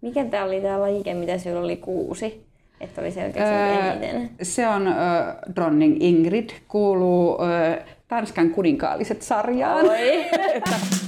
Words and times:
Mikä 0.00 0.24
tämä 0.24 0.44
oli 0.44 0.60
tämä 0.60 0.80
lajike, 0.80 1.14
mitä 1.14 1.38
sinulla 1.38 1.64
oli 1.64 1.76
kuusi? 1.76 2.44
Että 2.80 3.00
oli 3.00 3.10
selkeästi 3.10 3.54
öö, 3.54 3.92
eniten. 3.92 4.30
Se 4.42 4.68
on 4.68 4.86
äh, 4.86 4.94
Dronning 5.54 5.96
Ingrid, 6.02 6.50
kuuluu 6.68 7.38
äh, 7.42 7.78
Tanskan 8.08 8.50
kuninkaalliset 8.50 9.22
sarjaan. 9.22 9.86
Oi. 9.88 10.24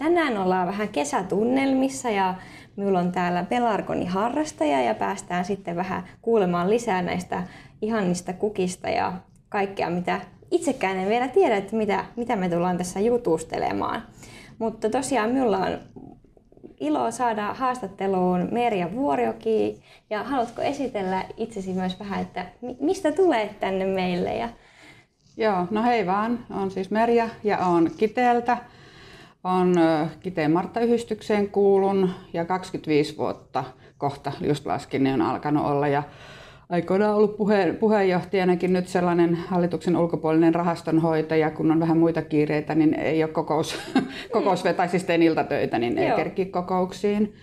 Tänään 0.00 0.38
ollaan 0.38 0.66
vähän 0.66 0.88
kesätunnelmissa 0.88 2.10
ja 2.10 2.34
minulla 2.76 2.98
on 2.98 3.12
täällä 3.12 3.44
Pelarkoni 3.44 4.06
harrastaja 4.06 4.82
ja 4.82 4.94
päästään 4.94 5.44
sitten 5.44 5.76
vähän 5.76 6.04
kuulemaan 6.22 6.70
lisää 6.70 7.02
näistä 7.02 7.42
ihanista 7.82 8.32
kukista 8.32 8.88
ja 8.88 9.12
kaikkea, 9.48 9.90
mitä 9.90 10.20
itsekään 10.50 10.96
en 10.96 11.08
vielä 11.08 11.28
tiedä, 11.28 11.56
että 11.56 11.76
mitä, 11.76 12.04
mitä 12.16 12.36
me 12.36 12.48
tullaan 12.48 12.78
tässä 12.78 13.00
jutustelemaan. 13.00 14.02
Mutta 14.58 14.90
tosiaan 14.90 15.30
minulla 15.30 15.58
on 15.58 15.78
ilo 16.80 17.10
saada 17.10 17.54
haastatteluun 17.54 18.48
Merja 18.52 18.92
Vuorioki. 18.92 19.82
Ja 20.10 20.22
haluatko 20.24 20.62
esitellä 20.62 21.24
itsesi 21.36 21.72
myös 21.72 21.98
vähän, 21.98 22.20
että 22.20 22.46
mistä 22.80 23.12
tulet 23.12 23.60
tänne 23.60 23.84
meille? 23.84 24.36
Ja... 24.36 24.48
Joo, 25.36 25.66
no 25.70 25.82
hei 25.82 26.06
vaan. 26.06 26.46
on 26.50 26.70
siis 26.70 26.90
Merja 26.90 27.28
ja 27.44 27.58
on 27.58 27.90
Kiteeltä 27.96 28.58
on 29.44 29.74
Kiteen 30.20 30.50
Martta-yhdistykseen 30.50 31.48
kuulun 31.48 32.10
ja 32.32 32.44
25 32.44 33.16
vuotta 33.16 33.64
kohta 33.98 34.32
just 34.40 34.66
laskin, 34.66 35.04
niin 35.04 35.14
on 35.14 35.22
alkanut 35.22 35.66
olla. 35.66 35.88
Ja 35.88 36.02
aikoinaan 36.70 37.14
ollut 37.14 37.36
puhe, 37.36 37.72
puheenjohtajanakin 37.80 38.72
nyt 38.72 38.88
sellainen 38.88 39.34
hallituksen 39.34 39.96
ulkopuolinen 39.96 40.54
rahastonhoitaja, 40.54 41.50
kun 41.50 41.70
on 41.70 41.80
vähän 41.80 41.98
muita 41.98 42.22
kiireitä, 42.22 42.74
niin 42.74 42.94
ei 42.94 43.24
ole 43.24 43.32
kokous, 43.32 43.78
kokous 44.32 44.62
tai 44.76 44.88
siis 44.88 45.04
teen 45.04 45.22
iltatöitä, 45.22 45.78
niin 45.78 45.98
ei 45.98 46.12
kerki 46.16 46.44
kokouksiin. 46.44 47.34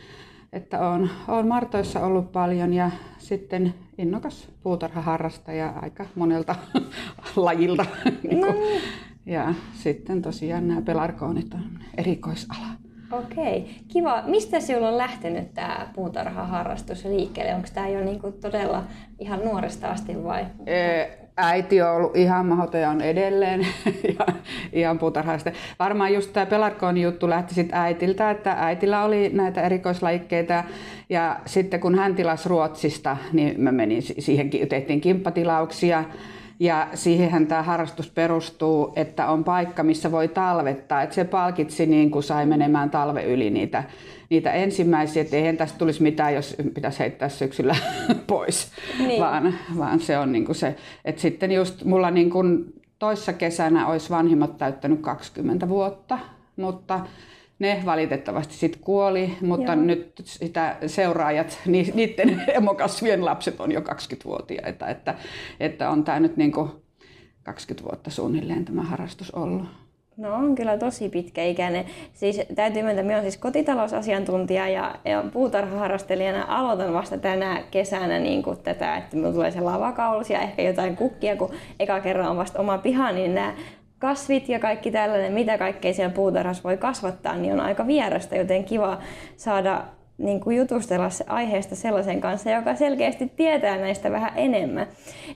Että 0.54 0.88
on, 0.90 1.10
on 1.28 1.48
Martoissa 1.48 2.06
ollut 2.06 2.32
paljon 2.32 2.74
ja 2.74 2.92
sitten 3.18 3.74
innokas 3.98 4.50
puutarhaharrastaja 4.64 5.74
aika 5.82 6.06
monelta 6.16 6.56
lajilta. 7.36 7.86
niin 8.06 8.40
kuin, 8.40 8.42
no 8.42 8.52
niin. 8.52 8.82
Ja 9.28 9.54
sitten 9.74 10.22
tosiaan 10.22 10.68
nämä 10.68 10.82
pelarkoonit 10.82 11.54
on 11.54 11.80
erikoisala. 11.98 12.68
Okei, 13.12 13.76
kiva. 13.88 14.24
Mistä 14.26 14.60
sinulla 14.60 14.88
on 14.90 14.98
lähtenyt 14.98 15.54
tämä 15.54 15.88
puutarhaharrastus 15.96 17.06
liikkeelle? 17.06 17.56
Onko 17.56 17.68
tämä 17.74 17.90
jo 17.90 18.04
niinku 18.04 18.32
todella 18.32 18.84
ihan 19.20 19.40
nuoresta 19.40 19.88
asti 19.88 20.24
vai? 20.24 20.46
Äiti 21.38 21.82
on 21.82 21.96
ollut 21.96 22.16
ihan 22.16 22.46
mahdoton 22.46 22.82
ja 22.82 22.90
on 22.90 23.02
edelleen 23.02 23.62
ja, 24.20 24.26
ihan 24.74 25.00
puutarhaista. 25.00 25.52
Varmaan 25.80 26.14
just 26.14 26.34
tämä 26.34 26.46
pelarkoon 26.46 26.98
juttu 26.98 27.30
lähti 27.30 27.54
sitten 27.54 27.80
äitiltä, 27.80 28.32
että 28.32 28.56
äitillä 28.60 29.04
oli 29.04 29.30
näitä 29.30 29.62
erikoislajikkeita 29.62 30.64
ja 31.10 31.40
sitten 31.46 31.80
kun 31.80 31.96
hän 31.96 32.16
tilasi 32.16 32.50
Ruotsista, 32.50 33.18
niin 33.34 33.62
mä 33.62 33.72
menin 33.72 34.02
siihen, 34.02 34.50
tehtiin 34.70 35.02
kimppatilauksia 35.02 36.04
ja 36.60 36.88
siihenhän 36.94 37.48
tämä 37.48 37.64
harrastus 37.64 38.10
perustuu, 38.10 38.94
että 38.96 39.28
on 39.28 39.44
paikka, 39.44 39.84
missä 39.84 40.12
voi 40.12 40.28
talvettaa. 40.28 41.02
Että 41.02 41.16
se 41.16 41.24
palkitsi 41.24 41.86
niin 41.86 42.12
kuin 42.12 42.24
sai 42.24 42.46
menemään 42.46 42.90
talve 42.90 43.24
yli 43.24 43.50
niitä, 43.50 43.84
niitä 44.30 44.52
ensimmäisiä. 44.52 45.22
Että 45.22 45.36
eihän 45.36 45.58
tästä 45.58 45.78
tulisi 45.78 46.04
mitään, 46.04 46.36
jos 46.36 46.56
pitäisi 46.74 47.00
heittää 47.00 47.30
syksyllä 47.30 47.76
pois. 48.28 48.72
Niin. 49.00 49.22
Vaan, 49.22 49.54
vaan 49.78 50.00
se 50.00 50.18
on 50.18 50.32
niin 50.32 50.46
kuin 50.46 50.56
se. 50.56 50.76
Että 51.06 51.22
sitten 51.22 51.52
just 51.52 51.84
mulla 51.84 52.12
niin 52.12 52.30
kuin 52.30 52.74
toissa 53.00 53.34
kesänä 53.34 53.88
olisi 53.88 54.10
vanhimmat 54.10 54.58
täyttänyt 54.58 55.02
20 55.02 55.70
vuotta. 55.70 56.20
Mutta 56.56 57.00
ne 57.60 57.82
valitettavasti 57.86 58.54
sitten 58.54 58.82
kuoli, 58.82 59.38
mutta 59.42 59.74
Joo. 59.74 59.82
nyt 59.82 60.22
sitä 60.24 60.78
seuraajat, 60.86 61.60
niiden 61.66 62.44
emokasvien 62.58 63.26
lapset 63.26 63.60
on 63.60 63.72
jo 63.72 63.80
20-vuotiaita, 63.80 64.88
että, 64.88 65.16
että 65.60 65.90
on 65.90 66.04
tämä 66.04 66.20
nyt 66.20 66.38
niin 66.38 66.52
kuin 66.52 66.70
20 67.44 67.90
vuotta 67.90 68.10
suunnilleen 68.10 68.66
tämä 68.66 68.84
harrastus 68.84 69.32
ollut. 69.32 69.64
No 70.18 70.34
on 70.34 70.56
kyllä 70.56 70.78
tosi 70.78 71.10
pitkäikäinen. 71.10 71.86
Siis 72.14 72.42
täytyy 72.56 72.84
myöntää, 72.84 73.02
että 73.02 73.04
minä 73.04 73.16
olen 73.16 73.32
siis 73.32 73.38
kotitalousasiantuntija 73.38 74.70
ja, 74.70 74.96
ja 75.06 75.24
puutarhaharrastelijana 75.34 76.46
aloitan 76.48 76.94
vasta 76.94 77.18
tänä 77.18 77.64
kesänä 77.72 78.20
niin 78.20 78.44
kuin 78.44 78.58
tätä, 78.58 78.98
että 78.98 79.16
minulla 79.16 79.34
tulee 79.34 79.52
se 79.52 79.62
lavakaulus 79.62 80.30
ja 80.30 80.40
ehkä 80.40 80.62
jotain 80.62 80.96
kukkia, 80.96 81.36
kun 81.36 81.52
eka 81.80 82.00
kerran 82.00 82.30
on 82.30 82.38
vasta 82.38 82.60
oma 82.60 82.78
piha, 82.78 83.12
niin 83.12 83.36
nämä 83.36 83.54
kasvit 84.00 84.50
ja 84.50 84.60
kaikki 84.60 84.92
tällainen, 84.92 85.34
mitä 85.34 85.58
kaikkea 85.58 85.94
siellä 85.94 86.14
puutarhassa 86.14 86.64
voi 86.64 86.78
kasvattaa, 86.78 87.36
niin 87.38 87.54
on 87.54 87.60
aika 87.60 87.88
vierasta, 87.88 88.36
joten 88.36 88.64
kiva 88.64 88.98
saada 89.38 89.84
niin 90.18 90.40
kuin 90.40 90.58
jutustella 90.58 91.10
se 91.10 91.26
aiheesta 91.28 91.76
sellaisen 91.76 92.22
kanssa, 92.22 92.52
joka 92.52 92.76
selkeästi 92.76 93.32
tietää 93.36 93.78
näistä 93.78 94.12
vähän 94.12 94.32
enemmän. 94.36 94.88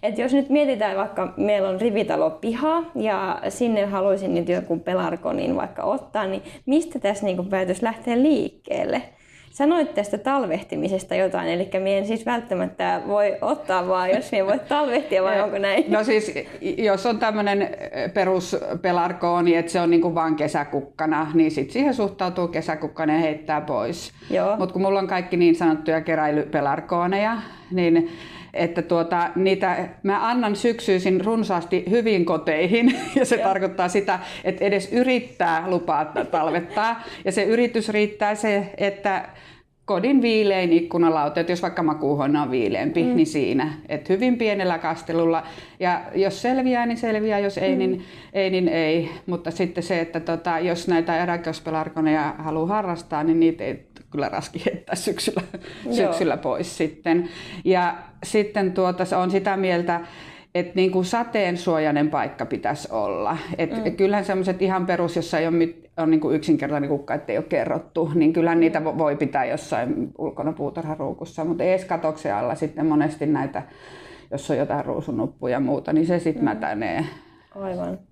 Et 0.04 0.18
jos 0.18 0.34
nyt 0.34 0.50
mietitään 0.50 0.98
vaikka, 0.98 1.34
meillä 1.38 1.70
on 1.70 1.82
rivitalo 1.82 2.30
piha 2.30 2.84
ja 2.96 3.42
sinne 3.50 3.86
haluaisin 3.86 4.36
nyt 4.36 4.50
joku 4.50 4.80
pelarkonin 4.80 5.56
vaikka 5.56 5.84
ottaa, 5.84 6.28
niin 6.28 6.42
mistä 6.66 7.00
tässä 7.00 7.26
niin 7.26 7.36
kuin 7.36 7.50
päätös 7.50 7.82
lähteä 7.82 8.22
liikkeelle? 8.22 9.02
Sanoit 9.52 9.94
tästä 9.94 10.18
talvehtimisesta 10.18 11.16
jotain, 11.16 11.50
eli 11.50 11.70
minä 11.74 11.98
en 11.98 12.08
siis 12.08 12.26
välttämättä 12.26 13.02
voi 13.08 13.38
ottaa 13.42 13.88
vaan, 13.88 14.10
jos 14.10 14.32
minä 14.32 14.46
voi 14.46 14.60
talvehtia 14.60 15.24
vai 15.24 15.42
onko 15.44 15.58
näin? 15.58 15.86
No 15.88 16.04
siis, 16.04 16.34
jos 16.78 17.06
on 17.06 17.20
tämmöinen 17.20 17.70
peruspelarkooni, 18.14 19.56
että 19.56 19.72
se 19.72 19.80
on 19.80 19.90
niin 19.90 20.02
kuin 20.02 20.16
vaan 20.16 20.36
kesäkukkana, 20.36 21.32
niin 21.34 21.52
sitten 21.52 21.74
siihen 21.74 21.94
suhtautuu 21.94 22.48
kesäkukkana 22.48 23.14
ja 23.14 23.20
heittää 23.20 23.62
pois. 23.62 24.12
Mutta 24.58 24.74
kun 24.74 24.82
mulla 24.82 25.00
on 25.00 25.08
kaikki 25.08 25.38
niin 25.38 25.56
sanottuja 25.56 26.02
keräilypelarkooneja, 26.02 27.38
niin 27.72 28.10
että 28.54 28.82
tuota, 28.82 29.30
niitä 29.36 29.90
mä 30.04 30.30
annan 30.30 30.56
syksyisin 30.56 31.26
runsaasti 31.26 31.84
hyvin 31.90 32.26
koteihin 32.26 32.96
ja 33.20 33.26
se 33.26 33.36
Joo. 33.36 33.48
tarkoittaa 33.48 33.88
sitä, 33.88 34.20
että 34.44 34.66
edes 34.66 34.94
yrittää 34.94 35.70
lupaa 35.70 36.06
talvettaa 36.06 37.04
ja 37.26 37.32
se 37.32 37.44
yritys 37.44 37.90
riittää 37.90 38.36
se, 38.36 38.74
että 38.78 39.30
kodin 39.86 40.22
viilein 40.22 40.74
ikkunalauta, 40.74 41.40
että 41.40 41.52
jos 41.52 41.62
vaikka 41.62 41.84
makuuhuone 41.84 42.40
on 42.40 42.52
viileämpi, 42.52 43.04
mm. 43.04 43.16
niin 43.16 43.28
siinä. 43.28 43.74
Että 43.90 44.14
hyvin 44.14 44.38
pienellä 44.38 44.78
kastelulla. 44.78 45.44
Ja 45.80 46.02
jos 46.16 46.42
selviää, 46.42 46.86
niin 46.86 46.98
selviää, 46.98 47.40
jos 47.40 47.58
ei, 47.58 47.72
mm. 47.72 47.78
niin 47.78 48.04
ei, 48.34 48.50
niin 48.50 48.68
ei. 48.68 49.10
Mutta 49.26 49.52
sitten 49.52 49.84
se, 49.84 50.00
että 50.00 50.20
tota, 50.20 50.60
jos 50.60 50.88
näitä 50.88 51.24
eräköspelarkoneja 51.24 52.36
haluaa 52.38 52.68
harrastaa, 52.68 53.24
niin 53.24 53.40
niitä 53.40 53.64
ei 53.64 53.91
kyllä 54.12 54.30
raski 54.30 54.62
heittää 54.66 54.96
syksyllä, 54.96 55.42
syksyllä 55.92 56.38
pois 56.38 56.78
sitten. 56.78 57.30
Ja 57.66 57.96
sitten 58.24 58.72
tuota, 58.72 59.18
on 59.18 59.32
sitä 59.32 59.58
mieltä, 59.58 60.02
että 60.56 60.72
niin 60.76 60.92
kuin 60.92 61.06
sateensuojainen 61.06 62.10
paikka 62.10 62.46
pitäisi 62.46 62.88
olla. 62.92 63.38
Et 63.58 63.72
mm. 63.86 63.96
Kyllähän 63.96 64.26
semmoiset 64.26 64.62
ihan 64.62 64.86
perus, 64.86 65.16
jossa 65.16 65.40
ei 65.40 65.48
ole, 65.48 65.70
on 65.98 66.12
niin 66.12 66.20
kuin 66.20 66.36
yksinkertainen 66.36 66.90
kukka, 66.90 67.14
ettei 67.14 67.38
ole 67.38 67.46
kerrottu, 67.50 68.12
niin 68.16 68.34
kyllä 68.34 68.56
niitä 68.56 68.84
voi 68.84 69.16
pitää 69.16 69.46
jossain 69.46 70.12
ulkona 70.18 70.54
puutarharuukussa, 70.54 71.46
mutta 71.46 71.64
ees 71.64 71.86
katoksen 71.86 72.36
alla 72.36 72.56
sitten 72.56 72.86
monesti 72.86 73.26
näitä, 73.26 73.64
jos 74.32 74.52
on 74.52 74.58
jotain 74.58 74.86
ruusunuppuja 74.86 75.54
ja 75.54 75.60
muuta, 75.60 75.94
niin 75.94 76.08
se 76.08 76.20
sitten 76.20 76.44
mm. 76.44 76.50
mätänee. 76.50 77.06
Aivan. 77.56 78.11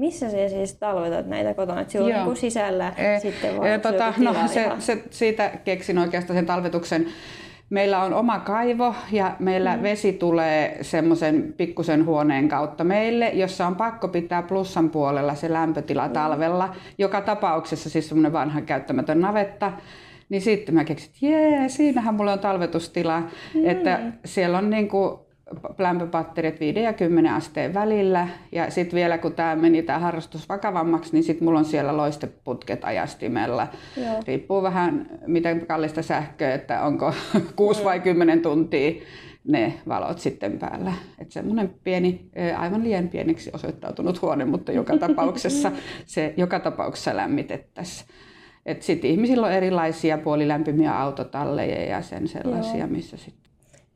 Missä 0.00 0.30
se 0.30 0.48
siis 0.48 0.74
talvetat 0.74 1.26
näitä 1.26 1.54
kotona? 1.54 1.80
Että 1.80 1.98
on 1.98 2.06
niin 2.06 2.36
sisällä 2.36 2.92
e, 2.96 3.18
sitten 3.18 3.56
vaan 3.56 3.68
e, 3.68 3.78
tota, 3.78 4.14
no, 4.18 4.34
se, 4.46 4.70
se, 4.78 5.02
siitä 5.10 5.50
keksin 5.64 5.98
oikeastaan 5.98 6.36
sen 6.36 6.46
talvetuksen 6.46 7.06
Meillä 7.70 8.02
on 8.02 8.14
oma 8.14 8.38
kaivo 8.38 8.94
ja 9.12 9.36
meillä 9.38 9.76
mm. 9.76 9.82
vesi 9.82 10.12
tulee 10.12 10.78
semmoisen 10.82 11.54
pikkusen 11.56 12.06
huoneen 12.06 12.48
kautta 12.48 12.84
meille, 12.84 13.28
jossa 13.28 13.66
on 13.66 13.76
pakko 13.76 14.08
pitää 14.08 14.42
plussan 14.42 14.90
puolella 14.90 15.34
se 15.34 15.52
lämpötila 15.52 16.06
mm. 16.06 16.12
talvella. 16.12 16.74
Joka 16.98 17.20
tapauksessa 17.20 17.90
siis 17.90 18.08
semmoinen 18.08 18.32
vanha 18.32 18.60
käyttämätön 18.60 19.20
navetta. 19.20 19.72
Niin 20.28 20.42
sitten 20.42 20.74
mä 20.74 20.84
keksin, 20.84 21.08
että 21.08 21.26
jee, 21.26 21.68
siinähän 21.68 22.14
mulla 22.14 22.32
on 22.32 22.38
talvetustila. 22.38 23.20
Mm. 23.20 23.68
Että 23.68 24.00
siellä 24.24 24.58
on 24.58 24.70
niinku 24.70 25.29
lämpöpatterit 25.78 26.60
5 26.60 26.82
ja 26.82 26.92
10 26.92 27.32
asteen 27.32 27.74
välillä. 27.74 28.28
Ja 28.52 28.70
sitten 28.70 28.96
vielä 28.96 29.18
kun 29.18 29.32
tämä 29.32 29.56
meni 29.56 29.82
tämä 29.82 29.98
harrastus 29.98 30.48
vakavammaksi, 30.48 31.12
niin 31.12 31.22
sitten 31.22 31.44
mulla 31.44 31.58
on 31.58 31.64
siellä 31.64 31.96
loisteputket 31.96 32.84
ajastimella. 32.84 33.68
Joo. 33.96 34.22
Riippuu 34.26 34.62
vähän 34.62 35.06
miten 35.26 35.66
kallista 35.66 36.02
sähköä, 36.02 36.54
että 36.54 36.82
onko 36.82 37.14
6 37.56 37.84
vai 37.84 38.00
10 38.00 38.42
tuntia 38.42 38.92
ne 39.44 39.74
valot 39.88 40.18
sitten 40.18 40.58
päällä. 40.58 40.92
Että 41.18 41.34
semmoinen 41.34 41.74
pieni, 41.84 42.30
aivan 42.56 42.84
liian 42.84 43.08
pieneksi 43.08 43.50
osoittautunut 43.52 44.22
huone, 44.22 44.44
mutta 44.44 44.72
joka 44.72 44.96
tapauksessa 45.06 45.72
se 46.06 46.34
joka 46.36 46.60
tapauksessa 46.60 47.16
lämmitettäisiin. 47.16 48.08
Sitten 48.80 49.10
ihmisillä 49.10 49.46
on 49.46 49.52
erilaisia 49.52 50.18
puolilämpimiä 50.18 51.00
autotalleja 51.00 51.84
ja 51.84 52.02
sen 52.02 52.28
sellaisia, 52.28 52.78
Joo. 52.78 52.88
missä 52.88 53.16
sitten 53.16 53.39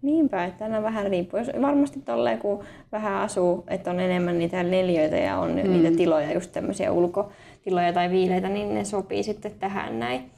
Niinpä, 0.05 0.45
että 0.45 0.65
aina 0.65 0.83
vähän 0.83 1.06
riippuu. 1.06 1.39
Jos 1.39 1.51
varmasti 1.62 2.01
tolleen, 2.01 2.39
kun 2.39 2.65
vähän 2.93 3.15
asuu, 3.15 3.65
että 3.69 3.91
on 3.91 4.01
enemmän 4.01 4.39
niitä 4.39 4.62
neljöitä 4.62 5.17
ja 5.17 5.39
on 5.39 5.51
mm. 5.51 5.71
niitä 5.71 5.97
tiloja, 5.97 6.33
just 6.33 6.53
tämmöisiä 6.53 6.93
ulkotiloja 6.93 7.93
tai 7.93 8.11
viileitä, 8.11 8.49
niin 8.49 8.75
ne 8.75 8.85
sopii 8.85 9.23
sitten 9.23 9.53
tähän 9.61 9.99
näin. 9.99 10.31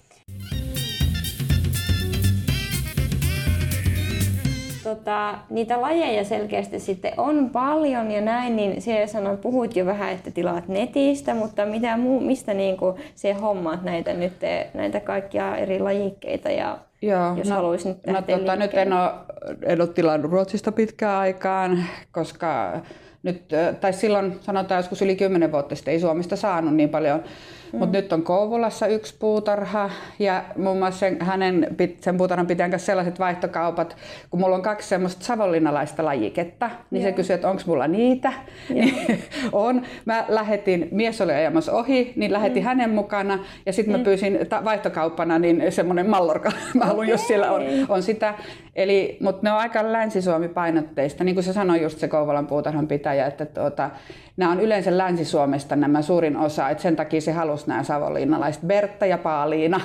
tota, 4.85 5.39
niitä 5.51 5.81
lajeja 5.81 6.25
selkeästi 6.25 6.81
sitten 6.81 7.13
on 7.17 7.51
paljon 7.51 8.11
ja 8.11 8.21
näin, 8.21 8.57
niin 8.57 8.83
siellä 8.83 9.07
sanoit, 9.07 9.41
puhuit 9.41 9.77
jo 9.77 9.87
vähän, 9.87 10.13
että 10.13 10.31
tilaat 10.31 10.69
netistä, 10.69 11.35
mutta 11.35 11.67
mitä 11.67 11.97
muu, 11.97 12.21
mistä 12.21 12.55
niin 12.55 12.77
kuin 12.77 12.97
se 13.15 13.33
hommaat 13.33 13.83
näitä 13.83 14.13
nyt, 14.15 14.33
näitä 14.75 15.01
kaikkia 15.01 15.57
eri 15.57 15.79
lajikkeita 15.79 16.51
ja 16.51 16.79
Joo, 17.02 17.37
jos 17.37 17.48
no, 17.48 17.54
haluaisin 17.54 17.88
nyt 17.88 18.06
no, 18.06 18.22
tota, 18.22 18.56
nyt 18.56 18.75
en 18.75 18.93
ole, 18.93 19.10
en 19.62 19.81
ole 19.81 19.88
tilannut 19.88 20.31
Ruotsista 20.31 20.72
pitkään 20.72 21.20
aikaan, 21.20 21.84
koska 22.12 22.81
nyt, 23.22 23.43
tai 23.81 23.93
silloin 23.93 24.38
sanotaan 24.40 24.78
joskus 24.78 25.02
yli 25.02 25.16
10 25.16 25.52
vuotta 25.52 25.75
sitten 25.75 25.93
ei 25.93 26.00
Suomesta 26.00 26.37
saanut 26.37 26.75
niin 26.75 26.88
paljon 26.88 27.22
Mm. 27.73 27.79
Mutta 27.79 27.99
nyt 27.99 28.13
on 28.13 28.23
Kouvolassa 28.23 28.87
yksi 28.87 29.17
puutarha 29.19 29.91
ja 30.19 30.45
muun 30.57 30.79
muassa 30.79 31.01
sen, 31.01 31.17
hänen, 31.21 31.77
sen 32.01 32.17
puutarhan 32.17 32.47
pitäjän 32.47 32.71
kanssa 32.71 32.87
sellaiset 32.87 33.19
vaihtokaupat, 33.19 33.97
kun 34.31 34.41
mulla 34.41 34.57
on 34.57 34.63
kaksi 34.63 34.89
semmoista 34.89 35.25
savonlinnalaista 35.25 36.05
lajiketta, 36.05 36.71
niin 36.91 37.03
Joo. 37.03 37.11
se 37.11 37.17
kysyy, 37.17 37.35
että 37.35 37.49
onko 37.49 37.63
mulla 37.67 37.89
niitä. 37.89 38.33
Niin, 38.69 39.23
on. 39.53 39.83
Mä 40.05 40.25
lähetin, 40.29 40.89
mies 40.91 41.21
oli 41.21 41.33
ajamassa 41.33 41.73
ohi, 41.73 42.13
niin 42.17 42.33
lähetin 42.33 42.63
mm. 42.63 42.67
hänen 42.67 42.91
mukana 42.91 43.39
ja 43.67 43.73
sitten 43.73 43.95
mm. 43.95 44.01
mä 44.01 44.05
pyysin 44.05 44.39
ta- 44.49 44.65
vaihtokauppana 44.65 45.39
niin 45.39 45.73
semmoinen 45.73 46.11
mallorka. 46.11 46.53
mä 46.75 46.85
haluan, 46.85 47.05
okay. 47.05 47.15
jos 47.15 47.27
siellä 47.27 47.53
on, 47.53 47.63
on 47.89 48.03
sitä. 48.03 48.35
Eli, 48.75 49.17
mutta 49.21 49.41
ne 49.43 49.53
on 49.53 49.59
aika 49.59 49.93
länsi-Suomi-painotteista. 49.93 51.25
Niin 51.25 51.35
kuin 51.35 51.45
se 51.45 51.53
sanoi 51.53 51.83
just 51.83 51.99
se 51.99 52.09
Kouvolan 52.09 52.47
puutarhan 52.47 52.87
pitäjä, 52.87 53.27
että 53.27 53.47
tuota, 53.47 53.91
nämä 54.37 54.53
on 54.53 54.61
yleensä 54.61 54.99
Länsi-Suomesta 54.99 55.77
nämä 55.77 56.03
suurin 56.03 56.37
osa, 56.37 56.69
että 56.69 56.83
sen 56.83 56.97
takia 56.97 57.21
se 57.21 57.33
halusi 57.33 57.69
nämä 57.69 57.83
savonlinnalaiset. 57.83 58.62
Bertta 58.67 59.06
ja 59.06 59.19
Paaliina 59.19 59.81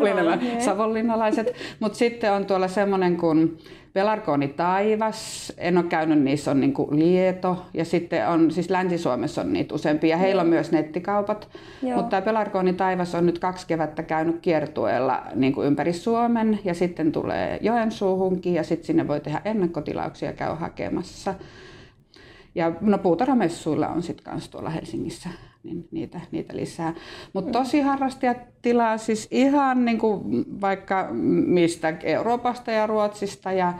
oli 0.00 0.14
nämä 0.14 0.38
savonlinnalaiset, 0.58 1.52
mutta 1.80 1.98
sitten 1.98 2.32
on 2.32 2.46
tuolla 2.46 2.68
semmoinen 2.68 3.16
kuin 3.16 3.58
Pelarkooni 3.92 4.48
Taivas, 4.48 5.52
en 5.58 5.78
ole 5.78 5.86
käynyt, 5.86 6.22
niissä 6.22 6.50
on 6.50 6.60
niin 6.60 6.72
kuin 6.72 6.98
Lieto 6.98 7.66
ja 7.74 7.84
sitten 7.84 8.28
on, 8.28 8.50
siis 8.50 8.70
Länsi-Suomessa 8.70 9.40
on 9.40 9.52
niitä 9.52 9.74
useampia. 9.74 10.16
Heillä 10.16 10.42
on 10.42 10.48
myös 10.48 10.72
nettikaupat, 10.72 11.48
Joo. 11.82 11.96
mutta 11.96 12.22
Pelarkooni 12.22 12.72
Taivas 12.72 13.14
on 13.14 13.26
nyt 13.26 13.38
kaksi 13.38 13.66
kevättä 13.66 14.02
käynyt 14.02 14.38
kiertueella 14.42 15.22
niin 15.34 15.52
kuin 15.52 15.66
ympäri 15.66 15.92
Suomen 15.92 16.58
ja 16.64 16.74
sitten 16.74 17.12
tulee 17.12 17.58
Joensuuhunkin 17.62 18.54
ja 18.54 18.62
sitten 18.62 18.86
sinne 18.86 19.08
voi 19.08 19.20
tehdä 19.20 19.40
ennakkotilauksia 19.44 20.28
ja 20.28 20.36
käy 20.36 20.54
hakemassa. 20.54 21.34
Ja 22.56 22.72
no 22.80 22.98
puutarhamessuilla 22.98 23.88
on 23.88 24.02
sitten 24.02 24.24
kanssa 24.24 24.50
tuolla 24.50 24.70
Helsingissä 24.70 25.28
niin 25.66 25.88
niitä, 25.90 26.20
niitä 26.30 26.56
lisää. 26.56 26.94
Mutta 27.32 27.58
tosi 27.58 27.80
harrastajat 27.80 28.36
tilaa 28.62 28.98
siis 28.98 29.28
ihan 29.30 29.84
niin 29.84 29.98
kuin 29.98 30.44
vaikka 30.60 31.08
mistä 31.46 31.94
Euroopasta 32.02 32.70
ja 32.70 32.86
Ruotsista 32.86 33.52
ja 33.52 33.74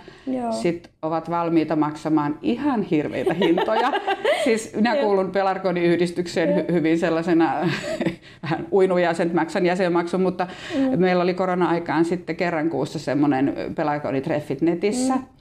sitten 0.51 0.93
ovat 1.03 1.31
valmiita 1.31 1.77
maksamaan 1.77 2.39
ihan 2.43 2.83
hirveitä 2.83 3.35
hintoja. 3.35 3.93
siis 4.45 4.73
minä 4.75 4.97
kuulun 4.97 5.31
Pelarkonin 5.31 5.85
yhdistykseen 5.85 6.49
hy- 6.49 6.73
hyvin 6.73 6.99
sellaisena 6.99 7.69
vähän 8.43 8.67
uinujäsen, 8.73 9.31
maksan 9.35 9.67
jäsenmaksun, 9.67 10.21
mutta 10.21 10.47
mm. 10.75 11.01
meillä 11.01 11.23
oli 11.23 11.35
korona-aikaan 11.35 12.05
sitten 12.05 12.37
kerran 12.37 12.71
kuussa 12.71 12.99
semmoinen 12.99 13.55
Pelarkonitreffit 13.75 14.63
netissä. 14.63 15.17
Mm 15.17 15.36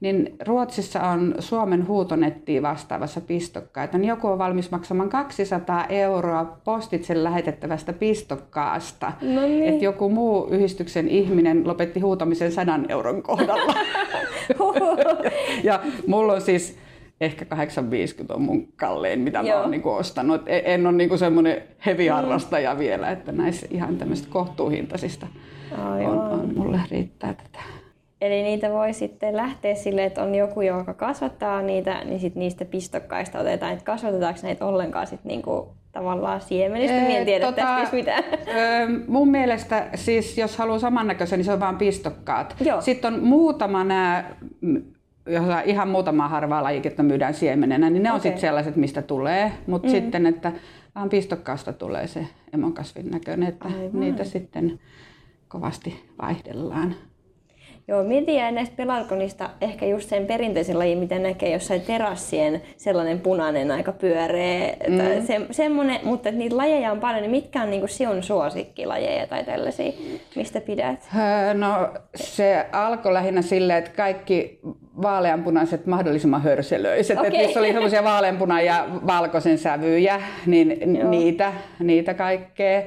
niin 0.00 0.36
Ruotsissa 0.46 1.00
on 1.00 1.34
Suomen 1.38 1.86
huutonettiin 1.86 2.62
vastaavassa 2.62 3.20
pistokkaita, 3.20 3.98
niin 3.98 4.08
joku 4.08 4.28
on 4.28 4.38
valmis 4.38 4.70
maksamaan 4.70 5.08
200 5.08 5.86
euroa 5.88 6.58
postitse 6.64 7.24
lähetettävästä 7.24 7.92
pistokkaasta. 7.92 9.12
No 9.22 9.40
niin. 9.40 9.64
Että 9.64 9.84
joku 9.84 10.08
muu 10.08 10.48
yhdistyksen 10.50 11.08
ihminen 11.08 11.68
lopetti 11.68 12.00
huutamisen 12.00 12.52
100 12.52 12.80
euron 12.88 13.22
kohdalla. 13.22 13.74
ja 15.64 15.80
mulla 16.06 16.32
on 16.32 16.40
siis 16.40 16.78
ehkä 17.20 17.44
850 17.44 18.34
on 18.34 18.42
mun 18.42 18.68
kallein, 18.76 19.20
mitä 19.20 19.38
Joo. 19.38 19.56
mä 19.56 19.60
oon 19.60 19.70
niinku 19.70 19.90
ostanut. 19.90 20.42
En, 20.46 20.62
en 20.64 20.86
ole 20.86 20.96
niinku 20.96 21.16
semmoinen 21.16 21.62
heavy-harrastaja 21.86 22.74
mm. 22.74 22.78
vielä, 22.78 23.10
että 23.10 23.32
näissä 23.32 23.66
ihan 23.70 23.96
tämmöistä 23.96 24.28
kohtuuhintaisista 24.30 25.26
on, 26.06 26.18
on, 26.18 26.52
mulle 26.56 26.80
riittää 26.90 27.34
tätä. 27.34 27.77
Eli 28.20 28.42
niitä 28.42 28.70
voi 28.70 28.92
sitten 28.92 29.36
lähteä 29.36 29.74
sille, 29.74 30.04
että 30.04 30.22
on 30.22 30.34
joku, 30.34 30.60
joka 30.60 30.94
kasvattaa 30.94 31.62
niitä, 31.62 32.04
niin 32.04 32.20
sit 32.20 32.34
niistä 32.34 32.64
pistokkaista 32.64 33.38
otetaan, 33.38 33.72
että 33.72 33.84
kasvatetaanko 33.84 34.40
näitä 34.42 34.66
ollenkaan 34.66 35.06
sit 35.06 35.24
niinku 35.24 35.68
tavallaan 35.92 36.40
siemenistä, 36.40 36.96
en 36.96 37.26
tiedä 37.26 37.46
tota, 37.46 37.78
mitään. 37.92 38.24
mun 39.08 39.30
mielestä 39.30 39.88
siis 39.94 40.38
jos 40.38 40.56
haluaa 40.56 40.78
samannäköisen, 40.78 41.38
niin 41.38 41.44
se 41.44 41.52
on 41.52 41.60
vain 41.60 41.76
pistokkaat. 41.76 42.56
Joo. 42.60 42.80
Sitten 42.80 43.14
on 43.14 43.22
muutama 43.22 43.84
nämä 43.84 44.24
jos 45.26 45.44
ihan 45.64 45.88
muutama 45.88 46.28
harvaa 46.28 46.62
lajiketta 46.62 47.02
myydään 47.02 47.34
siemenenä, 47.34 47.90
niin 47.90 48.02
ne 48.02 48.08
okay. 48.08 48.16
on 48.16 48.22
sitten 48.22 48.40
sellaiset, 48.40 48.76
mistä 48.76 49.02
tulee. 49.02 49.52
Mutta 49.66 49.88
mm. 49.88 49.92
sitten, 49.92 50.26
että 50.26 50.52
vaan 50.94 51.08
pistokkaasta 51.08 51.72
tulee 51.72 52.06
se 52.06 52.26
emokasvin 52.52 53.10
näköinen, 53.10 53.48
että 53.48 53.68
Aivan. 53.68 54.00
niitä 54.00 54.24
sitten 54.24 54.80
kovasti 55.48 56.04
vaihdellaan. 56.22 56.94
Joo, 57.88 58.04
mietin 58.04 58.34
jäi 58.34 58.52
näistä 58.52 58.76
pelarkonista 58.76 59.50
ehkä 59.60 59.86
just 59.86 60.08
sen 60.08 60.26
perinteisen 60.26 60.78
lajin, 60.78 60.98
mitä 60.98 61.18
näkee 61.18 61.52
jossain 61.52 61.80
terassien 61.80 62.62
sellainen 62.76 63.20
punainen 63.20 63.70
aika 63.70 63.92
pyöreä, 63.92 64.76
mm. 64.88 65.26
se, 65.26 65.40
semmoinen, 65.50 66.00
mutta 66.04 66.30
niitä 66.30 66.56
lajeja 66.56 66.92
on 66.92 67.00
paljon, 67.00 67.22
niin 67.22 67.30
mitkä 67.30 67.62
on 67.62 67.70
niinku 67.70 67.86
sinun 67.86 68.22
suosikkilajeja 68.22 69.26
tai 69.26 69.44
tällaisia, 69.44 69.92
mistä 70.36 70.60
pidät? 70.60 71.08
No 71.54 71.88
se 72.14 72.66
alkoi 72.72 73.12
lähinnä 73.12 73.42
silleen, 73.42 73.78
että 73.78 73.90
kaikki 73.96 74.60
vaaleanpunaiset 75.02 75.86
mahdollisimman 75.86 76.42
hörselöiset. 76.42 77.18
Okay. 77.18 77.30
Niissä 77.30 77.60
oli 77.60 77.72
semmoisia 77.72 78.04
vaaleanpuna 78.04 78.60
ja 78.60 78.86
valkoisen 79.06 79.58
sävyjä, 79.58 80.22
niin 80.46 80.96
Joo. 80.96 81.10
niitä, 81.10 81.52
niitä 81.78 82.14
kaikkea. 82.14 82.82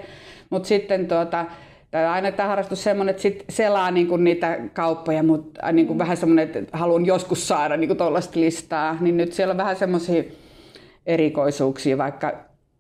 Mutta 0.50 0.68
sitten 0.68 1.08
tuota, 1.08 1.46
tai 1.92 2.06
aina 2.06 2.32
tämä 2.32 2.50
harrastus 2.50 2.84
semmoinen, 2.84 3.12
että 3.12 3.22
sit 3.22 3.46
selaa 3.50 3.92
niinku 3.92 4.18
niitä 4.18 4.60
kauppoja, 4.74 5.24
mutta 5.24 5.72
niinku 5.72 5.94
mm. 5.94 5.98
vähän 5.98 6.18
semmoinen, 6.18 6.44
että 6.44 6.78
haluan 6.78 7.06
joskus 7.06 7.48
saada 7.48 7.78
niinku 7.78 7.96
tuollaista 7.96 8.40
listaa, 8.40 8.98
niin 9.00 9.18
nyt 9.18 9.34
siellä 9.34 9.52
on 9.52 9.58
vähän 9.58 9.76
semmoisia 9.76 10.24
erikoisuuksia, 11.06 11.98
vaikka 11.98 12.34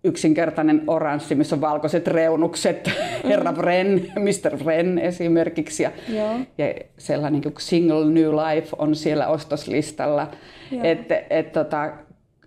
yksinkertainen 0.03 0.83
oranssi, 0.87 1.35
missä 1.35 1.55
on 1.55 1.61
valkoiset 1.61 2.07
reunukset, 2.07 2.87
mm. 3.23 3.29
Herra 3.29 3.53
Bren, 3.53 4.11
Mr. 4.15 4.63
Bren 4.63 4.99
esimerkiksi. 4.99 5.83
Ja, 5.83 5.91
Joo. 6.09 6.39
ja 6.57 6.73
sellainen 6.97 7.41
kuin 7.41 7.53
Single 7.59 8.05
New 8.05 8.31
Life 8.31 8.67
on 8.77 8.95
siellä 8.95 9.27
ostoslistalla. 9.27 10.27
Että 10.83 11.23
et, 11.29 11.51
tota, 11.51 11.91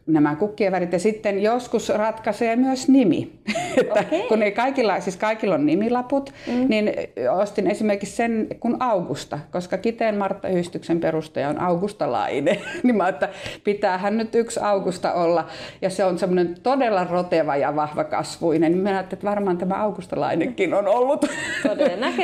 nämä 0.06 0.37
kukkien 0.37 0.73
värit. 0.73 0.92
Ja 0.92 0.99
sitten 0.99 1.42
joskus 1.42 1.88
ratkaisee 1.88 2.56
myös 2.56 2.88
nimi. 2.88 3.32
että 3.80 4.04
kun 4.28 4.42
ei 4.42 4.52
kaikilla, 4.52 5.00
siis 5.00 5.16
kaikilla 5.16 5.54
on 5.54 5.66
nimilaput, 5.66 6.32
mm. 6.46 6.66
niin 6.68 6.92
ostin 7.40 7.70
esimerkiksi 7.70 8.16
sen 8.16 8.46
kun 8.61 8.76
Augusta, 8.80 9.38
koska 9.50 9.78
Kiteen 9.78 10.18
Martta 10.18 10.49
yhdistyksen 10.49 11.00
perustaja 11.00 11.49
on 11.49 11.61
Augusta 11.61 12.12
Laine. 12.12 12.61
niin 12.82 12.96
mä 12.96 13.08
että 13.08 13.28
pitäähän 13.64 14.18
nyt 14.18 14.34
yksi 14.34 14.61
Augusta 14.62 15.12
olla. 15.12 15.46
Ja 15.82 15.90
se 15.90 16.04
on 16.04 16.18
semmoinen 16.18 16.56
todella 16.62 17.04
roteva 17.04 17.56
ja 17.56 17.76
vahva 17.76 18.04
kasvuinen. 18.04 18.73
Niin 18.73 18.82
mä 18.82 18.88
ajattelin, 18.88 19.18
että 19.18 19.30
varmaan 19.30 19.58
tämä 19.58 19.75
Augusta 19.75 20.20
Lainekin 20.20 20.75
on 20.75 20.88
ollut. 20.88 21.20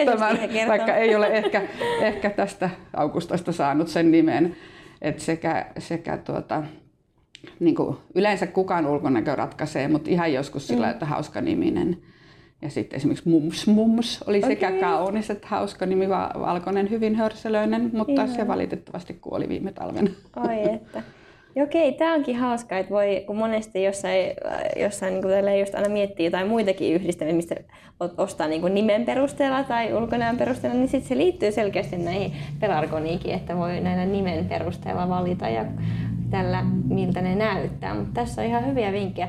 Tämän, 0.05 0.69
vaikka 0.69 0.97
ei 0.97 1.15
ole 1.15 1.27
ehkä, 1.27 1.63
ehkä 2.01 2.31
tästä 2.31 2.71
Augustasta 2.97 3.53
saanut 3.53 3.89
sen 3.89 4.11
nimen. 4.11 4.57
Et 5.03 5.21
sekä, 5.21 5.67
sekä 5.79 6.17
tuota, 6.17 6.63
niin 7.61 7.75
kuin, 7.75 7.97
yleensä 8.15 8.47
kukaan 8.47 8.87
ulkonäkö 8.87 9.37
ratkaisee, 9.37 9.89
mutta 9.89 10.11
ihan 10.11 10.33
joskus 10.33 10.67
sillä, 10.67 10.87
mm. 10.87 10.93
että 10.93 11.07
hauska 11.07 11.41
niminen. 11.41 11.97
Ja 12.63 12.71
sitten 12.71 12.97
esimerkiksi 12.97 13.29
Mums 13.29 13.67
Mums 13.67 14.23
oli 14.27 14.39
okay. 14.39 14.51
sekä 14.51 14.73
kaunis 14.73 15.31
että 15.31 15.49
hauska 15.49 15.87
nimi, 15.87 16.09
valkoinen, 16.41 16.91
hyvin 16.91 17.15
hörselöinen, 17.15 17.91
mutta 17.93 18.13
Ihan. 18.13 18.29
se 18.29 18.49
valitettavasti 18.49 19.15
kuoli 19.15 19.49
viime 19.49 19.73
talvena. 19.73 20.11
Ai 20.37 20.75
että. 20.75 21.03
Okei, 21.63 21.93
tämä 21.93 22.15
onkin 22.15 22.37
hauska, 22.37 22.79
että 22.79 22.91
voi, 22.91 23.25
kun 23.27 23.37
monesti 23.37 23.83
jossain, 23.83 24.27
jossain 24.77 25.13
niin 25.13 25.23
kuin 25.23 25.61
just 25.61 25.75
aina 25.75 25.89
miettii 25.89 26.27
jotain 26.27 26.49
muitakin 26.49 26.95
yhdistelmiä, 26.95 27.37
mistä 27.37 27.55
ostaa 28.17 28.47
niin 28.47 28.61
kuin 28.61 28.75
nimen 28.75 29.05
perusteella 29.05 29.65
tai 29.65 29.95
ulkonäön 29.95 30.37
perusteella, 30.37 30.79
niin 30.79 30.89
sitten 30.89 31.09
se 31.09 31.17
liittyy 31.17 31.53
selkeästi 31.53 31.97
näihin 31.97 32.33
pelargoniikin, 32.61 33.35
että 33.35 33.57
voi 33.57 33.81
näillä 33.81 34.05
nimen 34.05 34.45
perusteella 34.45 35.09
valita 35.09 35.49
ja 35.49 35.65
tällä, 36.31 36.63
miltä 36.89 37.21
ne 37.21 37.35
näyttää. 37.35 37.95
Mutta 37.95 38.13
tässä 38.15 38.43
on 38.43 38.49
ihan 38.49 38.67
hyviä 38.67 38.93
vinkkejä. 38.93 39.29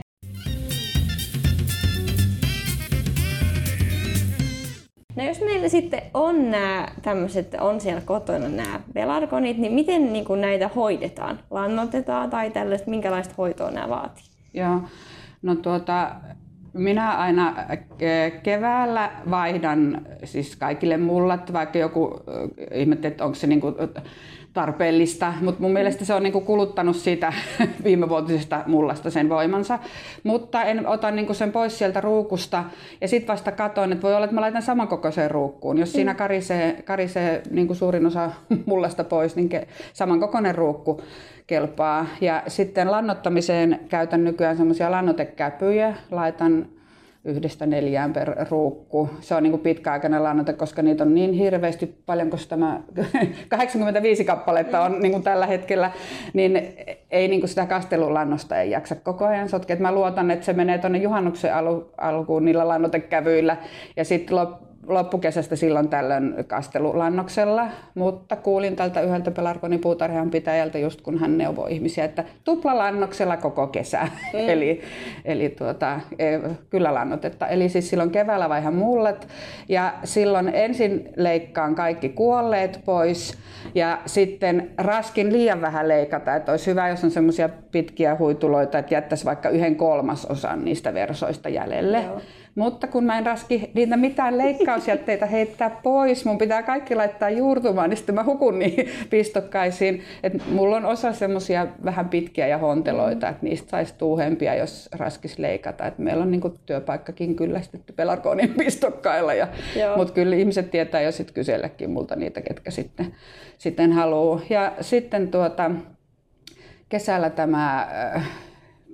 No 5.15 5.23
jos 5.23 5.39
meillä 5.39 5.69
sitten 5.69 6.01
on 6.13 6.51
nämä 6.51 6.87
tämmöiset, 7.01 7.55
on 7.59 7.81
siellä 7.81 8.01
kotona 8.01 8.49
nämä 8.49 8.79
pelargonit, 8.93 9.57
niin 9.57 9.73
miten 9.73 10.13
niin 10.13 10.25
kuin 10.25 10.41
näitä 10.41 10.67
hoidetaan? 10.67 11.39
Lannotetaan 11.49 12.29
tai 12.29 12.51
tällaista, 12.51 12.89
minkälaista 12.89 13.33
hoitoa 13.37 13.71
nämä 13.71 13.89
vaatii? 13.89 14.23
Joo, 14.53 14.81
no 15.41 15.55
tuota, 15.55 16.11
minä 16.73 17.11
aina 17.11 17.55
keväällä 18.43 19.11
vaihdan 19.29 20.01
siis 20.23 20.55
kaikille 20.55 20.97
mullat, 20.97 21.53
vaikka 21.53 21.79
joku 21.79 22.19
ihmettelee, 22.73 23.11
että 23.11 23.25
onko 23.25 23.35
se 23.35 23.47
niin 23.47 23.61
kuin 23.61 23.75
tarpeellista, 24.53 25.33
mutta 25.41 25.61
mun 25.61 25.71
mielestä 25.71 26.05
se 26.05 26.13
on 26.13 26.23
niinku 26.23 26.41
kuluttanut 26.41 26.95
siitä 26.95 27.33
viimevuotisesta 27.83 28.63
mullasta 28.67 29.09
sen 29.09 29.29
voimansa. 29.29 29.79
Mutta 30.23 30.63
en 30.63 30.87
ota 30.87 31.11
niinku 31.11 31.33
sen 31.33 31.51
pois 31.51 31.77
sieltä 31.77 32.01
ruukusta 32.01 32.63
ja 33.01 33.07
sitten 33.07 33.33
vasta 33.33 33.51
katon, 33.51 33.91
että 33.91 34.01
voi 34.01 34.15
olla, 34.15 34.25
että 34.25 34.35
mä 34.35 34.41
laitan 34.41 34.61
samankokoiseen 34.61 35.31
ruukkuun. 35.31 35.77
Jos 35.77 35.91
siinä 35.91 36.13
mm. 36.13 36.17
karisee, 36.17 36.81
karisee 36.85 37.41
niinku 37.49 37.75
suurin 37.75 38.05
osa 38.05 38.31
mullasta 38.65 39.03
pois, 39.03 39.35
niin 39.35 39.49
samankokoinen 39.93 40.55
ruukku 40.55 41.01
kelpaa. 41.47 42.05
Ja 42.21 42.43
sitten 42.47 42.91
lannottamiseen 42.91 43.79
käytän 43.89 44.23
nykyään 44.23 44.57
semmoisia 44.57 44.91
lannotekäpyjä. 44.91 45.95
Laitan 46.11 46.65
yhdestä 47.25 47.65
neljään 47.65 48.13
per 48.13 48.35
ruukku. 48.49 49.09
Se 49.19 49.35
on 49.35 49.43
niin 49.43 49.51
kuin 49.51 49.61
pitkäaikainen 49.61 50.23
lannoite, 50.23 50.53
koska 50.53 50.81
niitä 50.81 51.03
on 51.03 51.13
niin 51.13 51.33
hirveästi 51.33 52.01
paljon, 52.05 52.29
koska 52.29 52.49
tämä 52.49 52.81
85 53.49 54.23
kappaletta 54.23 54.81
on 54.81 54.99
niin 54.99 55.11
kuin 55.11 55.23
tällä 55.23 55.45
hetkellä, 55.45 55.91
niin 56.33 56.61
ei 57.11 57.27
niin 57.27 57.41
kuin 57.41 57.49
sitä 57.49 57.65
kastelulannosta 57.65 58.57
ei 58.57 58.71
jaksa 58.71 58.95
koko 58.95 59.25
ajan 59.25 59.49
sotkea. 59.49 59.75
Mä 59.75 59.91
luotan, 59.91 60.31
että 60.31 60.45
se 60.45 60.53
menee 60.53 60.77
tuonne 60.77 60.99
juhannuksen 60.99 61.51
alkuun 61.97 62.45
niillä 62.45 62.67
lannotekävyillä 62.67 63.57
ja 63.97 64.05
sitten 64.05 64.37
loppukesästä 64.87 65.55
silloin 65.55 65.87
tällöin 65.87 66.35
kastelulannoksella, 66.47 67.67
mutta 67.95 68.35
kuulin 68.35 68.75
tältä 68.75 69.01
yhdeltä 69.01 69.31
Pelargonin 69.31 69.79
puutarhan 69.79 70.29
pitäjältä 70.31 70.77
just 70.77 71.01
kun 71.01 71.19
hän 71.19 71.37
neuvoi 71.37 71.73
ihmisiä, 71.73 72.05
että 72.05 72.23
tuplalannoksella 72.43 73.37
koko 73.37 73.67
kesä. 73.67 74.01
Mm. 74.33 74.49
eli 74.49 74.81
eli 75.25 75.49
tuota, 75.49 75.99
e, 76.19 76.39
kyllä 76.69 76.93
lannotetta. 76.93 77.47
Eli 77.47 77.69
siis 77.69 77.89
silloin 77.89 78.11
keväällä 78.11 78.49
vaihan 78.49 78.75
mullet 78.75 79.27
ja 79.69 79.93
silloin 80.03 80.49
ensin 80.53 81.09
leikkaan 81.15 81.75
kaikki 81.75 82.09
kuolleet 82.09 82.81
pois 82.85 83.37
ja 83.75 84.01
sitten 84.05 84.71
raskin 84.77 85.33
liian 85.33 85.61
vähän 85.61 85.87
leikata, 85.87 86.35
että 86.35 86.51
olisi 86.51 86.71
hyvä, 86.71 86.89
jos 86.89 87.03
on 87.03 87.11
semmoisia 87.11 87.49
pitkiä 87.71 88.15
huituloita, 88.15 88.77
että 88.77 88.93
jättäisi 88.93 89.25
vaikka 89.25 89.49
yhden 89.49 89.75
kolmasosan 89.75 90.65
niistä 90.65 90.93
versoista 90.93 91.49
jäljelle. 91.49 92.01
Joo. 92.01 92.21
Mutta 92.55 92.87
kun 92.87 93.03
mä 93.03 93.17
en 93.17 93.25
raski 93.25 93.71
niitä 93.73 93.97
mitään 93.97 94.37
leikkausjätteitä 94.37 95.25
heittää 95.25 95.69
pois, 95.69 96.25
mun 96.25 96.37
pitää 96.37 96.63
kaikki 96.63 96.95
laittaa 96.95 97.29
juurtumaan, 97.29 97.89
niin 97.89 97.97
sitten 97.97 98.15
mä 98.15 98.23
hukun 98.23 98.59
niihin 98.59 98.89
pistokkaisiin. 99.09 100.03
Et 100.23 100.33
mulla 100.51 100.77
on 100.77 100.85
osa 100.85 101.13
semmoisia 101.13 101.67
vähän 101.85 102.09
pitkiä 102.09 102.47
ja 102.47 102.57
honteloita, 102.57 103.29
että 103.29 103.45
niistä 103.45 103.69
saisi 103.69 103.93
tuuhempia, 103.97 104.55
jos 104.55 104.89
raskis 104.91 105.39
leikata. 105.39 105.87
Et 105.87 105.97
meillä 105.97 106.23
on 106.23 106.31
niinku 106.31 106.53
työpaikkakin 106.65 107.35
kyllästetty 107.35 107.93
pelarkonin 107.93 108.53
pistokkailla. 108.57 109.33
Ja, 109.33 109.47
mutta 109.97 110.13
kyllä 110.13 110.35
ihmiset 110.35 110.71
tietää 110.71 111.01
jo 111.01 111.11
sitten 111.11 111.33
kyselläkin 111.33 111.89
multa 111.89 112.15
niitä, 112.15 112.41
ketkä 112.41 112.71
sitten, 112.71 113.15
sitten 113.57 113.91
haluaa. 113.91 114.41
Ja 114.49 114.71
sitten 114.81 115.31
tuota, 115.31 115.71
kesällä 116.89 117.29
tämä 117.29 117.87
äh, 118.15 118.29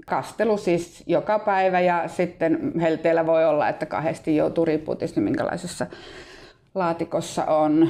kastelu 0.10 0.58
siis 0.58 1.04
joka 1.08 1.40
päivä 1.40 1.80
ja 1.80 2.08
sitten 2.08 2.72
helteellä 2.82 3.26
voi 3.26 3.46
olla, 3.46 3.70
että 3.70 3.86
kahdesti 3.86 4.36
joutuu 4.36 4.66
riippuu 4.66 4.96
tietysti 4.96 5.22
minkälaisessa 5.22 5.88
laatikossa 6.76 7.46
on. 7.46 7.90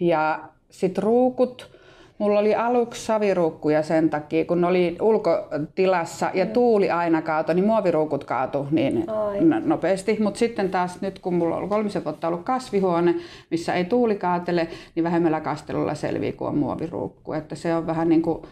Ja 0.00 0.40
sitten 0.70 1.02
ruukut. 1.02 1.72
Mulla 2.18 2.40
oli 2.40 2.54
aluksi 2.54 3.06
saviruukkuja 3.06 3.82
sen 3.82 4.10
takia, 4.10 4.44
kun 4.44 4.60
ne 4.60 4.66
oli 4.66 4.96
ulkotilassa 5.00 6.30
ja 6.34 6.46
tuuli 6.46 6.90
aina 6.90 7.22
kaato, 7.22 7.52
niin 7.52 7.64
muoviruukut 7.64 8.24
kaatu 8.24 8.66
niin 8.70 9.10
Ai. 9.10 9.40
nopeasti. 9.64 10.18
Mutta 10.20 10.38
sitten 10.38 10.70
taas 10.70 11.00
nyt, 11.00 11.18
kun 11.18 11.34
mulla 11.34 11.56
on 11.56 11.68
kolmisen 11.68 12.04
vuotta 12.04 12.28
ollut 12.28 12.42
kasvihuone, 12.42 13.14
missä 13.50 13.74
ei 13.74 13.84
tuuli 13.84 14.14
kaatele, 14.14 14.68
niin 14.94 15.04
vähemmällä 15.04 15.40
kastelulla 15.40 15.94
selvii 15.94 16.32
kuin 16.32 16.48
on 16.48 16.58
muoviruukku. 16.58 17.32
Että 17.32 17.54
se 17.54 17.74
on 17.74 17.86
vähän 17.86 18.08
niin 18.08 18.22
kuin 18.22 18.42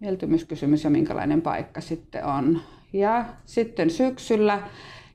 mieltymyskysymys 0.00 0.84
ja 0.84 0.90
minkälainen 0.90 1.42
paikka 1.42 1.80
sitten 1.80 2.24
on. 2.24 2.60
Ja 2.92 3.24
sitten 3.44 3.90
syksyllä 3.90 4.62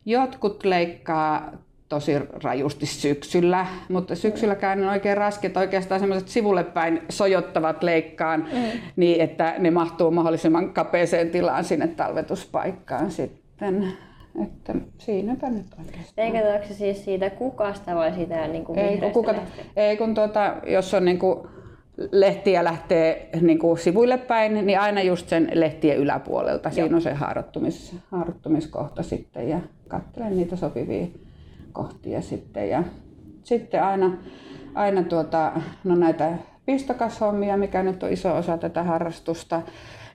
jotkut 0.05 0.65
leikkaa 0.65 1.51
tosi 1.89 2.19
rajusti 2.43 2.85
syksyllä, 2.85 3.65
mutta 3.89 4.15
syksylläkään 4.15 4.83
on 4.83 4.89
oikein 4.89 5.17
rasket 5.17 5.57
oikeastaan 5.57 5.99
semmoiset 5.99 6.27
sivulle 6.27 6.63
päin 6.63 7.01
sojottavat 7.09 7.83
leikkaan 7.83 8.47
mm. 8.53 8.79
niin, 8.95 9.21
että 9.21 9.55
ne 9.59 9.71
mahtuu 9.71 10.11
mahdollisimman 10.11 10.73
kapeeseen 10.73 11.29
tilaan 11.29 11.63
sinne 11.63 11.87
talvetuspaikkaan 11.87 13.11
sitten. 13.11 13.93
Että 14.43 14.75
siinäpä 14.97 15.49
nyt 15.49 15.65
oikeastaan. 15.79 16.13
Leikataanko 16.17 16.67
se 16.67 16.73
siis 16.73 17.05
siitä 17.05 17.29
kukasta 17.29 17.95
vai 17.95 18.13
siitä 18.13 18.47
niin 18.47 18.65
kuin 18.65 18.79
ei, 18.79 18.97
kun 18.97 19.11
kukata, 19.11 19.41
ei 19.75 19.97
kun 19.97 20.15
tuota, 20.15 20.55
jos 20.67 20.93
on 20.93 21.05
niin 21.05 21.19
kuin 21.19 21.47
lehtiä 22.11 22.63
lähtee 22.63 23.29
niin 23.41 23.59
kuin 23.59 23.77
sivuille 23.77 24.17
päin, 24.17 24.65
niin 24.65 24.79
aina 24.79 25.01
just 25.01 25.29
sen 25.29 25.51
lehtien 25.53 25.97
yläpuolelta. 25.97 26.69
Joo. 26.69 26.73
Siinä 26.73 26.95
on 26.95 27.01
se 27.01 27.13
haarottumis, 27.13 27.95
haarottumiskohta 28.11 29.03
sitten 29.03 29.49
ja 29.49 29.59
katselen 29.87 30.37
niitä 30.37 30.55
sopivia 30.55 31.07
kohtia 31.71 32.21
sitten. 32.21 32.69
Ja 32.69 32.83
sitten 33.43 33.83
aina, 33.83 34.17
aina 34.75 35.03
tuota, 35.03 35.51
no 35.83 35.95
näitä 35.95 36.31
pistokashommia, 36.65 37.57
mikä 37.57 37.83
nyt 37.83 38.03
on 38.03 38.11
iso 38.11 38.35
osa 38.35 38.57
tätä 38.57 38.83
harrastusta, 38.83 39.61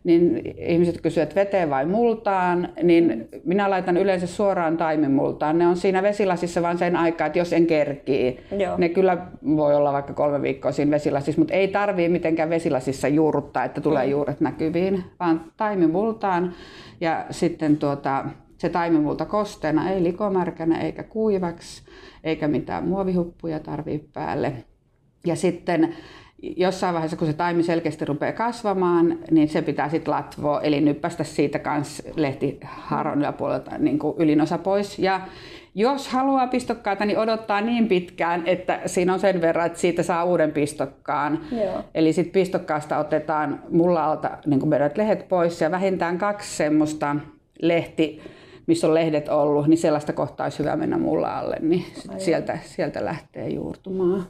niin 0.09 0.43
ihmiset 0.57 1.01
kysyvät, 1.01 1.29
että 1.29 1.41
veteen 1.41 1.71
vai 1.71 1.87
multaan, 1.87 2.69
niin 2.83 3.29
minä 3.45 3.71
laitan 3.71 3.97
yleensä 3.97 4.27
suoraan 4.27 4.77
taimimultaan. 4.77 5.59
Ne 5.59 5.67
on 5.67 5.77
siinä 5.77 6.03
vesilasissa 6.03 6.63
vain 6.63 6.79
sen 6.79 6.97
aikaa, 6.97 7.27
että 7.27 7.39
jos 7.39 7.53
en 7.53 7.67
kerkii. 7.67 8.41
Joo. 8.59 8.77
Ne 8.79 8.89
kyllä 8.89 9.27
voi 9.57 9.75
olla 9.75 9.93
vaikka 9.93 10.13
kolme 10.13 10.43
viikkoa 10.43 10.73
siinä 10.73 10.91
vesilasissa, 10.91 11.41
mutta 11.41 11.55
ei 11.55 11.69
tarvii 11.69 12.09
mitenkään 12.09 12.51
vesilasissa 12.51 13.09
juurruttaa, 13.09 13.65
että 13.65 13.81
tulee 13.81 14.05
mm. 14.05 14.11
juuret 14.11 14.41
näkyviin, 14.41 15.05
vaan 15.21 15.41
taimimultaan 15.57 16.53
ja 17.01 17.25
sitten 17.31 17.77
tuota, 17.77 18.25
se 18.59 18.69
taimimulta 18.69 19.25
kosteena, 19.25 19.91
ei 19.91 20.03
likomärkänä 20.03 20.81
eikä 20.81 21.03
kuivaksi, 21.03 21.83
eikä 22.25 22.49
mitään 22.49 22.89
muovihuppuja 22.89 23.61
tarvii 23.61 24.09
päälle. 24.13 24.53
Ja 25.27 25.37
sitten 25.37 25.95
jossain 26.43 26.95
vaiheessa, 26.95 27.17
kun 27.17 27.27
se 27.27 27.33
taimi 27.33 27.63
selkeästi 27.63 28.05
rupeaa 28.05 28.33
kasvamaan, 28.33 29.19
niin 29.31 29.49
se 29.49 29.63
pitää 29.63 29.89
sitten 29.89 30.15
latvoa, 30.15 30.61
eli 30.61 30.81
nyppästä 30.81 31.25
siitä 31.25 31.59
kans 31.59 32.03
lehtiharon 32.17 33.19
yläpuolelta 33.19 33.79
niin 33.79 33.99
kuin 33.99 34.15
ylinosa 34.19 34.59
pois. 34.59 34.99
Ja 34.99 35.21
jos 35.75 36.09
haluaa 36.09 36.47
pistokkaita, 36.47 37.05
niin 37.05 37.19
odottaa 37.19 37.61
niin 37.61 37.89
pitkään, 37.89 38.43
että 38.47 38.81
siinä 38.87 39.13
on 39.13 39.21
sen 39.21 39.41
verran, 39.41 39.67
että 39.67 39.79
siitä 39.79 40.03
saa 40.03 40.25
uuden 40.25 40.53
pistokkaan. 40.53 41.41
Joo. 41.53 41.85
Eli 41.95 42.13
sitten 42.13 42.33
pistokkaasta 42.33 42.99
otetaan 42.99 43.63
mulla 43.71 44.05
alta 44.05 44.31
niin 44.47 44.61
kuin 44.61 44.71
lehdet 44.97 45.29
pois 45.29 45.61
ja 45.61 45.71
vähintään 45.71 46.19
kaksi 46.19 46.57
semmoista 46.57 47.17
lehti, 47.63 48.21
missä 48.67 48.87
on 48.87 48.95
lehdet 48.95 49.29
ollut, 49.29 49.67
niin 49.67 49.79
sellaista 49.79 50.13
kohtaa 50.13 50.45
olisi 50.45 50.59
hyvä 50.59 50.77
mennä 50.77 50.99
mulla 50.99 51.39
alle, 51.39 51.57
niin 51.61 51.85
sieltä, 52.19 52.59
sieltä 52.65 53.05
lähtee 53.05 53.49
juurtumaan. 53.49 54.27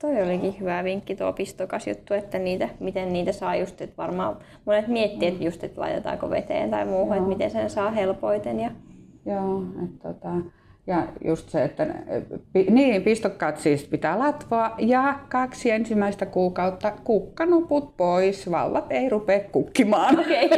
Toi 0.00 0.22
olikin 0.22 0.60
hyvä 0.60 0.84
vinkki 0.84 1.16
tuo 1.16 1.32
pistokas 1.32 1.86
juttu, 1.86 2.14
että 2.14 2.38
niitä, 2.38 2.68
miten 2.80 3.12
niitä 3.12 3.32
saa 3.32 3.56
just, 3.56 3.80
että 3.80 3.96
varmaan 3.96 4.36
monet 4.64 4.88
miettii, 4.88 5.28
että 5.28 5.44
just, 5.44 5.64
että 5.64 5.80
laitetaanko 5.80 6.30
veteen 6.30 6.70
tai 6.70 6.84
muuhun, 6.84 7.06
Joo. 7.06 7.16
että 7.16 7.28
miten 7.28 7.50
sen 7.50 7.70
saa 7.70 7.90
helpoiten. 7.90 8.60
Ja... 8.60 8.70
Joo, 9.26 9.62
että 9.84 10.08
tota, 10.08 10.28
Ja 10.90 11.06
just 11.24 11.48
se, 11.48 11.64
että 11.64 11.86
niin, 12.70 13.02
pistokkaat 13.02 13.58
siis 13.58 13.84
pitää 13.84 14.18
latvoa 14.18 14.74
ja 14.78 15.18
kaksi 15.28 15.70
ensimmäistä 15.70 16.26
kuukautta 16.26 16.92
kukkanuput 17.04 17.96
pois, 17.96 18.50
vallat 18.50 18.86
ei 18.90 19.08
rupea 19.08 19.40
kukkimaan. 19.52 20.20
Okay. 20.20 20.48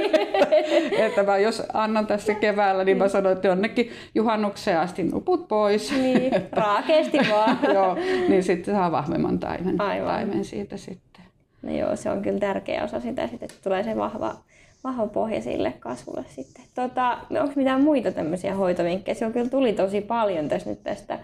että 1.07 1.23
mä 1.23 1.39
jos 1.39 1.63
annan 1.73 2.07
tässä 2.07 2.35
keväällä, 2.35 2.85
niin 2.85 2.97
mä 2.97 3.09
sanoin, 3.09 3.37
että 3.37 3.49
jonnekin 3.49 3.91
juhannukseen 4.15 4.81
asti 4.81 5.03
nuput 5.03 5.49
pois. 5.49 5.93
Niin, 5.93 6.33
raakeesti 6.53 7.19
vaan. 7.31 7.59
joo, 7.75 7.95
niin 8.29 8.43
sitten 8.43 8.75
saa 8.75 8.93
vahvemman 8.93 9.39
taimen, 9.39 9.81
Aivan. 9.81 10.09
taimen 10.09 10.45
siitä 10.45 10.77
sitten. 10.77 11.25
No 11.63 11.73
joo, 11.73 11.97
se 11.97 12.11
on 12.11 12.23
kyllä 12.23 12.39
tärkeä 12.39 12.85
osa 12.85 13.01
sitä, 13.01 13.23
että 13.23 13.55
tulee 13.63 13.83
se 13.83 13.97
vahva 13.97 14.37
vahva 14.85 15.07
pohja 15.07 15.43
sille 15.43 15.73
kasvulle 15.81 16.25
sitten. 16.29 16.65
Tota, 16.75 17.19
onko 17.41 17.53
mitään 17.57 17.83
muita 17.83 18.13
tämmöisiä 18.13 18.55
hoitovinkkejä? 18.55 19.15
Se 19.15 19.27
on 19.27 19.33
kyllä 19.33 19.49
tuli 19.49 19.73
tosi 19.73 20.01
paljon 20.01 20.49
tässä 20.49 20.71
nyt 20.71 20.83
tästä 20.83 21.19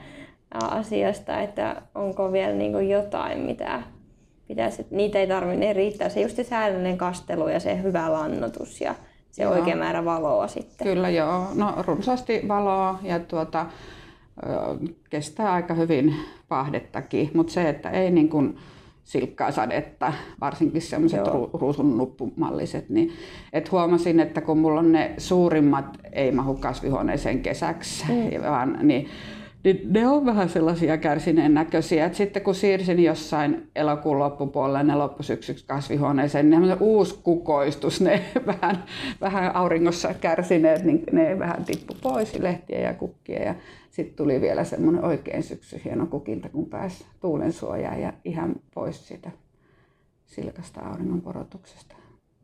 asiasta, 0.54 1.40
että 1.40 1.82
onko 1.94 2.32
vielä 2.32 2.52
niin 2.52 2.88
jotain, 2.88 3.38
mitä 3.38 3.82
pitäisi, 4.48 4.86
niitä 4.90 5.18
ei 5.18 5.26
tarvitse, 5.26 5.60
ne 5.60 5.72
riittää. 5.72 6.08
Se 6.08 6.20
just 6.20 6.36
se 6.36 6.44
säännöllinen 6.44 6.98
kastelu 6.98 7.48
ja 7.48 7.60
se 7.60 7.82
hyvä 7.82 8.12
lannotus 8.12 8.80
ja 8.80 8.94
se 9.30 9.42
joo. 9.42 9.52
oikea 9.52 9.76
määrä 9.76 10.04
valoa 10.04 10.48
sitten. 10.48 10.86
Kyllä 10.86 11.08
joo, 11.08 11.46
no 11.54 11.74
runsaasti 11.86 12.42
valoa 12.48 12.98
ja 13.02 13.18
tuota, 13.18 13.66
kestää 15.10 15.52
aika 15.52 15.74
hyvin 15.74 16.14
pahdettakin, 16.48 17.30
mutta 17.34 17.52
se, 17.52 17.68
että 17.68 17.90
ei 17.90 18.10
niin 18.10 18.28
kuin, 18.28 18.58
silkkaa 19.08 19.52
sadetta, 19.52 20.12
varsinkin 20.40 20.82
semmoiset 20.82 21.20
ruusun 21.52 21.98
nuppumalliset, 21.98 22.88
niin 22.88 23.12
et 23.52 23.72
huomasin, 23.72 24.20
että 24.20 24.40
kun 24.40 24.58
mulla 24.58 24.80
on 24.80 24.92
ne 24.92 25.14
suurimmat 25.18 25.98
ei 26.12 26.32
mahu 26.32 26.54
kasvihuoneeseen 26.54 27.40
kesäksi, 27.40 28.04
mm. 28.08 28.42
vaan, 28.50 28.78
niin 28.82 29.08
niin 29.64 29.80
ne 29.84 30.08
on 30.08 30.26
vähän 30.26 30.48
sellaisia 30.48 30.98
kärsineen 30.98 31.54
näköisiä. 31.54 32.06
Et 32.06 32.14
sitten 32.14 32.42
kun 32.42 32.54
siirsin 32.54 33.04
jossain 33.04 33.70
elokuun 33.76 34.18
loppupuolella 34.18 34.82
ne 34.82 34.94
loppusyksyksi 34.94 35.64
kasvihuoneeseen, 35.66 36.50
niin 36.50 36.76
uusi 36.80 37.18
kukoistus, 37.22 38.00
ne 38.00 38.24
vähän, 38.46 38.84
vähän 39.20 39.56
auringossa 39.56 40.14
kärsineet, 40.14 40.84
niin 40.84 41.02
ne 41.12 41.38
vähän 41.38 41.64
tippu 41.64 41.94
pois 42.02 42.38
lehtiä 42.38 42.80
ja 42.80 42.94
kukkia. 42.94 43.42
Ja 43.42 43.54
sitten 43.90 44.16
tuli 44.16 44.40
vielä 44.40 44.64
semmoinen 44.64 45.04
oikein 45.04 45.42
syksy 45.42 45.80
hieno 45.84 46.06
kukinta, 46.06 46.48
kun 46.48 46.66
pääsi 46.66 47.04
tuulen 47.20 47.52
suojaan 47.52 48.00
ja 48.00 48.12
ihan 48.24 48.56
pois 48.74 49.08
siitä 49.08 49.30
silkasta 50.26 50.80
auringon. 50.80 51.22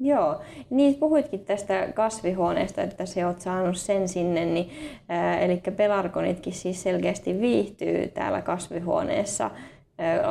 Joo, 0.01 0.41
niin 0.71 0.95
puhuitkin 0.95 1.41
tästä 1.41 1.89
kasvihuoneesta, 1.95 2.83
että 2.83 3.07
se 3.07 3.27
oot 3.27 3.41
saanut 3.41 3.77
sen 3.77 4.09
sinne, 4.09 4.45
niin, 4.45 4.71
ää, 5.09 5.39
eli 5.39 5.63
pelarkonitkin 5.77 6.53
siis 6.53 6.83
selkeästi 6.83 7.41
viihtyy 7.41 8.09
täällä 8.09 8.43
kasvihuoneessa. 8.43 9.51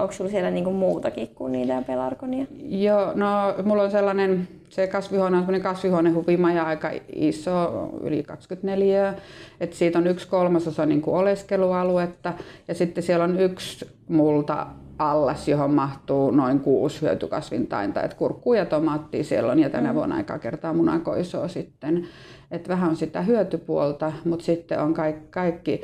onko 0.02 0.14
sulla 0.14 0.30
siellä 0.30 0.52
niinku 0.52 0.72
muutakin 0.72 1.28
kuin 1.28 1.52
niitä 1.52 1.84
pelarkonia? 1.88 2.46
Joo, 2.66 3.12
no 3.16 3.28
mulla 3.64 3.84
on 3.84 3.92
sellainen, 3.92 4.48
se 4.70 4.88
kasvihuone 4.88 5.38
on 5.38 5.44
sellainen 5.44 5.62
kasvihuonehuvimaja 5.62 6.64
aika 6.64 6.92
iso, 7.16 7.90
yli 8.02 8.24
24, 8.24 9.14
että 9.60 9.76
siitä 9.76 10.00
on 10.00 10.08
yksi 10.08 10.28
kolmasosa 10.28 10.86
niinku 10.86 11.16
oleskelualuetta 11.16 12.34
ja 12.68 12.76
sitten 12.76 13.04
siellä 13.04 13.24
on 13.24 13.40
yksi 13.40 13.90
multa 14.08 14.68
allas, 15.00 15.48
johon 15.48 15.74
mahtuu 15.74 16.32
noin 16.32 16.60
kuusi 16.60 17.02
hyötykasvintainta. 17.02 18.02
Et 18.02 18.14
kurkkuu 18.14 18.54
ja 18.54 18.66
tomaattia 18.66 19.24
siellä 19.24 19.52
on 19.52 19.60
ja 19.60 19.70
tänä 19.70 19.90
mm. 19.90 19.96
vuonna 19.96 20.16
aika 20.16 20.40
kertaa 20.40 20.74
munakoisoa 20.74 21.48
sitten. 21.48 22.08
Et 22.52 22.68
vähän 22.68 22.90
on 22.90 22.96
sitä 22.96 23.22
hyötypuolta, 23.22 24.12
mutta 24.26 24.46
sitten 24.46 24.80
on 24.80 24.94
kaikki, 24.94 25.28
kaikki 25.30 25.82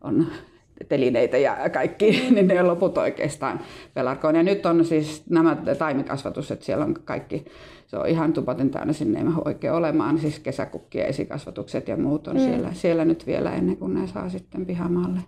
on 0.00 0.26
telineitä 0.88 1.38
ja 1.38 1.56
kaikki, 1.72 2.10
niin 2.34 2.48
ne 2.48 2.60
on 2.60 2.68
loput 2.68 2.98
oikeastaan 2.98 3.60
pelarkoon. 3.94 4.36
Ja 4.36 4.42
nyt 4.42 4.66
on 4.66 4.84
siis 4.84 5.22
nämä 5.30 5.56
taimikasvatus, 5.78 6.50
että 6.50 6.64
siellä 6.64 6.84
on 6.84 6.94
kaikki, 7.04 7.44
se 7.86 7.96
on 7.96 8.08
ihan 8.08 8.32
tupaten 8.32 8.70
täynnä, 8.70 8.92
sinne 8.92 9.18
ei 9.18 9.26
oikein 9.44 9.72
olemaan, 9.72 10.18
siis 10.18 10.38
kesäkukkien 10.38 11.06
esikasvatukset 11.06 11.88
ja 11.88 11.96
muut 11.96 12.28
on 12.28 12.36
mm. 12.36 12.42
siellä, 12.42 12.72
siellä 12.72 13.04
nyt 13.04 13.26
vielä 13.26 13.52
ennen 13.52 13.76
kuin 13.76 13.94
ne 13.94 14.06
saa 14.06 14.28
sitten 14.28 14.66
pihamaalle. 14.66 15.20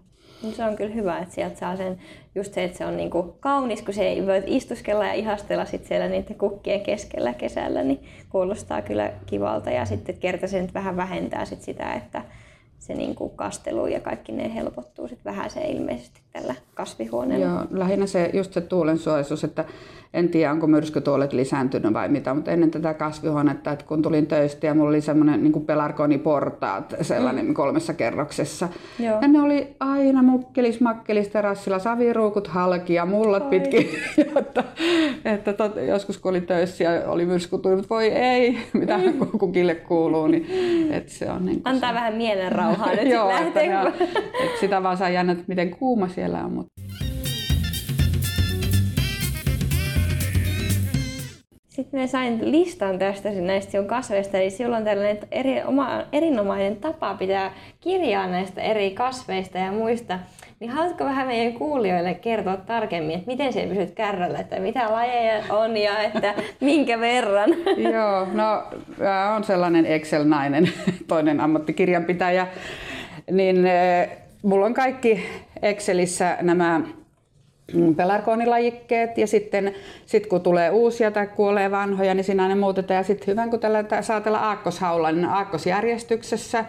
Se 0.50 0.64
on 0.64 0.76
kyllä 0.76 0.94
hyvä, 0.94 1.18
että 1.18 1.34
sieltä 1.34 1.58
saa 1.58 1.76
sen, 1.76 1.99
just 2.34 2.54
se, 2.54 2.64
että 2.64 2.78
se 2.78 2.87
on 2.87 2.96
niinku 2.96 3.37
kaunis, 3.40 3.82
kun 3.82 3.94
se 3.94 4.08
ei 4.08 4.26
voi 4.26 4.42
istuskella 4.46 5.06
ja 5.06 5.12
ihastella 5.12 5.64
sit 5.64 5.84
siellä 5.84 6.08
niiden 6.08 6.37
kukkien 6.38 6.80
keskellä 6.80 7.34
kesällä, 7.34 7.82
niin 7.82 8.04
kuulostaa 8.30 8.82
kyllä 8.82 9.12
kivalta. 9.26 9.70
Ja 9.70 9.84
sitten 9.84 10.18
kerta 10.18 10.49
se 10.49 10.62
nyt 10.62 10.75
vähän 10.75 10.96
vähentää 10.96 11.44
sit 11.44 11.62
sitä, 11.62 11.92
että 11.92 12.22
se 12.82 12.94
niinku 12.94 13.28
kastelu 13.28 13.86
ja 13.86 14.00
kaikki 14.00 14.32
ne 14.32 14.54
helpottuu 14.54 15.09
sit 15.09 15.24
vähän 15.24 15.50
se 15.50 15.61
ilmeisesti 15.61 16.20
tällä 16.33 16.54
kasvihuoneella. 16.74 17.46
Joo, 17.46 17.66
lähinnä 17.70 18.07
se, 18.07 18.30
just 18.33 18.52
se 18.52 18.61
tuulensuojaisuus, 18.61 19.44
että 19.44 19.64
en 20.14 20.28
tiedä 20.28 20.52
onko 20.52 20.66
myrskytuolet 20.66 21.33
lisääntynyt 21.33 21.92
vai 21.92 22.09
mitä, 22.09 22.35
mutta 22.35 22.50
ennen 22.50 22.70
tätä 22.70 22.94
kasvihuonetta, 22.94 23.72
että 23.72 23.85
kun 23.85 24.02
tulin 24.02 24.26
töistä 24.26 24.66
ja 24.66 24.74
mulla 24.74 24.88
oli 24.88 25.00
semmoinen 25.00 25.42
niin 25.42 25.66
pelarkoniportaat 25.66 26.94
sellainen 27.00 27.46
mm. 27.46 27.54
kolmessa 27.54 27.94
kerroksessa. 27.94 28.68
Joo. 28.98 29.18
Ja 29.20 29.28
ne 29.28 29.40
oli 29.40 29.76
aina 29.80 30.22
mukkelis, 30.22 30.80
makkelis 30.80 31.28
terassilla, 31.28 31.78
saviruukut 31.78 32.48
halki 32.48 32.94
ja 32.94 33.07
mullat 33.07 33.50
pitkin. 33.50 33.88
että, 34.37 34.64
että 35.24 35.52
tot, 35.52 35.72
joskus 35.88 36.18
kun 36.18 36.30
oli 36.30 36.40
töissä 36.40 36.85
ja 36.85 37.11
oli 37.11 37.26
myrskytuoli, 37.26 37.76
mutta 37.76 37.94
voi 37.94 38.07
ei, 38.07 38.59
mitä 38.72 38.98
mm. 38.98 39.38
kukille 39.38 39.74
kuuluu, 39.74 40.26
niin 40.26 40.46
että 40.92 41.12
se 41.12 41.30
on 41.30 41.46
niin 41.46 41.61
Antaa 41.64 41.90
se... 41.90 41.94
vähän 41.94 42.14
mielen 42.14 42.52
rauhaa 42.52 42.71
nyt 42.96 43.08
Joo, 43.08 43.30
että, 43.30 43.61
että 44.44 44.61
sitä 44.61 44.82
vaan 44.82 44.96
saa 44.96 45.08
jännä, 45.08 45.37
miten 45.46 45.70
kuuma 45.70 46.08
siellä 46.08 46.44
on. 46.44 46.52
Mutta... 46.52 46.72
Sitten 51.72 52.00
me 52.00 52.06
sain 52.06 52.50
listan 52.50 52.98
tästä 52.98 53.30
näistä 53.30 53.70
sinun 53.70 53.87
kasveista, 53.87 54.38
eli 54.38 54.50
sinulla 54.50 54.76
on 54.76 54.85
tällainen 54.85 55.18
eri, 55.30 55.62
oma, 55.62 56.02
erinomainen 56.12 56.76
tapa 56.76 57.14
pitää 57.14 57.52
kirjaa 57.80 58.26
näistä 58.26 58.61
eri 58.61 58.90
kasveista 58.90 59.58
ja 59.58 59.72
muista. 59.72 60.18
Niin 60.61 60.70
haluatko 60.70 61.04
vähän 61.04 61.26
meidän 61.26 61.52
kuulijoille 61.52 62.14
kertoa 62.14 62.56
tarkemmin, 62.56 63.14
että 63.14 63.30
miten 63.30 63.52
se 63.52 63.66
pysyt 63.66 63.90
kärrällä, 63.90 64.38
että 64.38 64.61
mitä 64.61 64.92
lajeja 64.92 65.42
on 65.50 65.76
ja 65.76 65.98
että 66.02 66.35
minkä 66.61 67.00
verran? 67.00 67.50
Joo, 67.92 68.26
no 68.32 68.64
on 69.37 69.44
sellainen 69.44 69.87
Excel-nainen, 69.87 70.68
toinen 71.08 71.40
ammattikirjanpitäjä, 71.40 72.46
niin 73.30 73.56
mulla 74.42 74.66
on 74.66 74.74
kaikki 74.74 75.26
Excelissä 75.62 76.38
nämä 76.42 76.80
pelarkoonilajikkeet 77.96 79.18
ja 79.18 79.26
sitten 79.26 79.74
sit 80.06 80.26
kun 80.26 80.40
tulee 80.40 80.70
uusia 80.70 81.11
tai 81.11 81.26
kuolee 81.26 81.70
vanhoja, 81.70 82.14
niin 82.14 82.24
siinä 82.24 82.48
ne 82.48 82.54
muutetaan 82.54 82.96
ja 82.96 83.02
sitten 83.02 83.26
hyvän 83.26 83.50
kun 83.50 83.61
tällä 83.61 83.85
saatella 84.00 84.38
aakkoshaula, 84.38 85.12
niin 85.12 85.24
aakkosjärjestyksessä. 85.24 86.64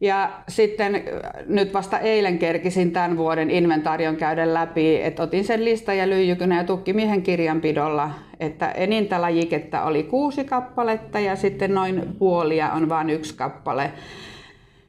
Ja 0.00 0.30
sitten 0.48 1.02
nyt 1.46 1.74
vasta 1.74 1.98
eilen 1.98 2.38
kerkisin 2.38 2.92
tämän 2.92 3.16
vuoden 3.16 3.50
inventaarion 3.50 4.16
käydä 4.16 4.54
läpi, 4.54 5.02
että 5.02 5.22
otin 5.22 5.44
sen 5.44 5.64
lista 5.64 5.94
ja 5.94 6.08
lyijykynä 6.08 6.56
ja 6.56 6.64
tukkimiehen 6.64 7.22
kirjanpidolla, 7.22 8.10
että 8.40 8.70
enintä 8.70 9.20
lajiketta 9.20 9.82
oli 9.82 10.02
kuusi 10.02 10.44
kappaletta 10.44 11.20
ja 11.20 11.36
sitten 11.36 11.74
noin 11.74 12.02
puolia 12.18 12.72
on 12.72 12.88
vain 12.88 13.10
yksi 13.10 13.34
kappale. 13.34 13.92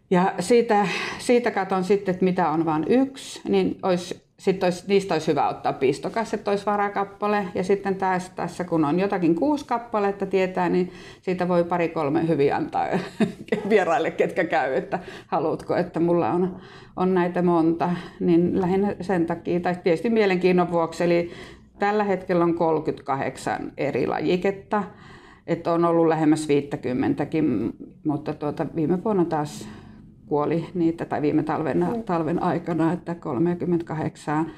Ja 0.10 0.34
siitä, 0.40 0.88
siitä 1.18 1.52
katson 1.52 1.84
sitten, 1.84 2.14
että 2.14 2.26
mitä 2.26 2.50
on 2.50 2.66
vain 2.66 2.86
yksi, 2.90 3.42
niin 3.50 3.78
olisi 3.84 4.25
sitten 4.38 4.68
olisi, 4.68 4.84
niistä 4.88 5.16
olisi 5.16 5.28
hyvä 5.28 5.48
ottaa 5.48 5.74
pistokas, 5.74 6.34
että 6.34 6.52
olisi 6.52 6.66
varakappale. 6.66 7.48
Ja 7.56 7.64
sitten 7.64 7.96
tässä, 7.96 8.32
tässä 8.36 8.64
kun 8.64 8.86
on 8.86 9.00
jotakin 9.00 9.36
kuusi 9.36 9.66
kappaletta 9.66 10.26
tietää, 10.26 10.70
niin 10.70 10.92
siitä 11.22 11.48
voi 11.48 11.64
pari-kolme 11.64 12.28
hyvin 12.28 12.56
antaa 12.56 12.88
vieraille, 13.70 14.12
ketkä 14.12 14.44
käy, 14.44 14.74
että 14.74 15.00
haluatko, 15.28 15.76
että 15.76 16.00
mulla 16.00 16.32
on, 16.32 16.58
on 16.96 17.14
näitä 17.14 17.42
monta. 17.42 17.90
Niin 18.20 18.62
lähinnä 18.62 18.96
sen 19.02 19.26
takia, 19.26 19.60
tai 19.60 19.76
tietysti 19.84 20.10
mielenkiinnon 20.10 20.72
vuoksi, 20.72 21.04
eli 21.04 21.32
tällä 21.80 22.04
hetkellä 22.04 22.44
on 22.44 22.56
38 22.56 23.72
eri 23.78 24.08
lajiketta. 24.08 24.84
Että 25.48 25.74
on 25.74 25.86
ollut 25.86 26.08
lähemmäs 26.08 26.48
50 26.48 27.28
mutta 28.06 28.34
tuota, 28.34 28.66
viime 28.76 29.04
vuonna 29.04 29.26
taas 29.26 29.68
kuoli 30.26 30.66
niitä, 30.74 31.06
tai 31.06 31.22
viime 31.22 31.44
talven, 31.44 31.78
mm. 31.78 32.04
talven 32.04 32.44
aikana, 32.44 32.94
että 32.94 33.16
38. 33.16 34.52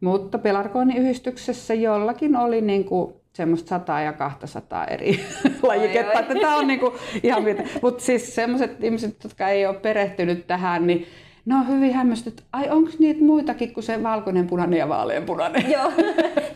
Mutta 0.00 0.38
Pelargoniyhdistyksessä 0.38 1.74
jollakin 1.74 2.36
oli 2.36 2.60
niin 2.60 2.84
kuin 2.84 3.14
semmoista 3.32 3.68
100 3.68 4.00
ja 4.00 4.12
200 4.12 4.84
eri 4.84 5.20
lajiketta. 5.62 6.20
Että 6.20 6.34
tämä 6.34 6.56
on 6.56 6.66
niin 6.66 6.80
kuin 6.80 6.92
ihan 7.22 7.42
Mutta 7.82 8.04
siis 8.04 8.34
semmoiset 8.34 8.84
ihmiset, 8.84 9.24
jotka 9.24 9.48
ei 9.48 9.66
ole 9.66 9.76
perehtynyt 9.76 10.46
tähän, 10.46 10.86
niin 10.86 11.06
ne 11.44 11.54
on 11.54 11.68
hyvin 11.68 11.94
hämmästyt, 11.94 12.42
ai 12.52 12.70
onko 12.70 12.90
niitä 12.98 13.24
muitakin 13.24 13.74
kuin 13.74 13.84
se 13.84 14.02
valkoinen, 14.02 14.46
punainen 14.46 14.78
ja 14.78 14.88
vaaleanpunainen? 14.88 15.70
Joo, 15.70 15.92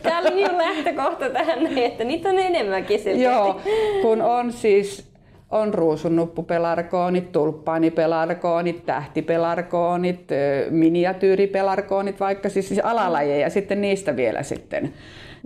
tämä 0.03 0.19
oli 0.19 0.31
minun 0.31 0.57
lähtökohta 0.57 1.29
tähän, 1.29 1.77
että 1.77 2.03
niitä 2.03 2.29
on 2.29 2.39
enemmänkin 2.39 2.99
selkeästi. 2.99 3.23
Joo, 3.23 3.61
kun 4.01 4.21
on 4.21 4.51
siis 4.51 5.08
on 5.51 5.73
ruusunnuppupelarkoonit, 5.73 7.31
tulppaanipelarkoonit, 7.31 8.85
tähtipelarkoonit, 8.85 10.27
miniatyyripelarkoonit, 10.69 12.19
vaikka 12.19 12.49
siis, 12.49 12.67
siis 12.67 12.79
alalajeja 12.83 13.39
ja 13.39 13.49
sitten 13.49 13.81
niistä 13.81 14.15
vielä 14.15 14.43
sitten, 14.43 14.93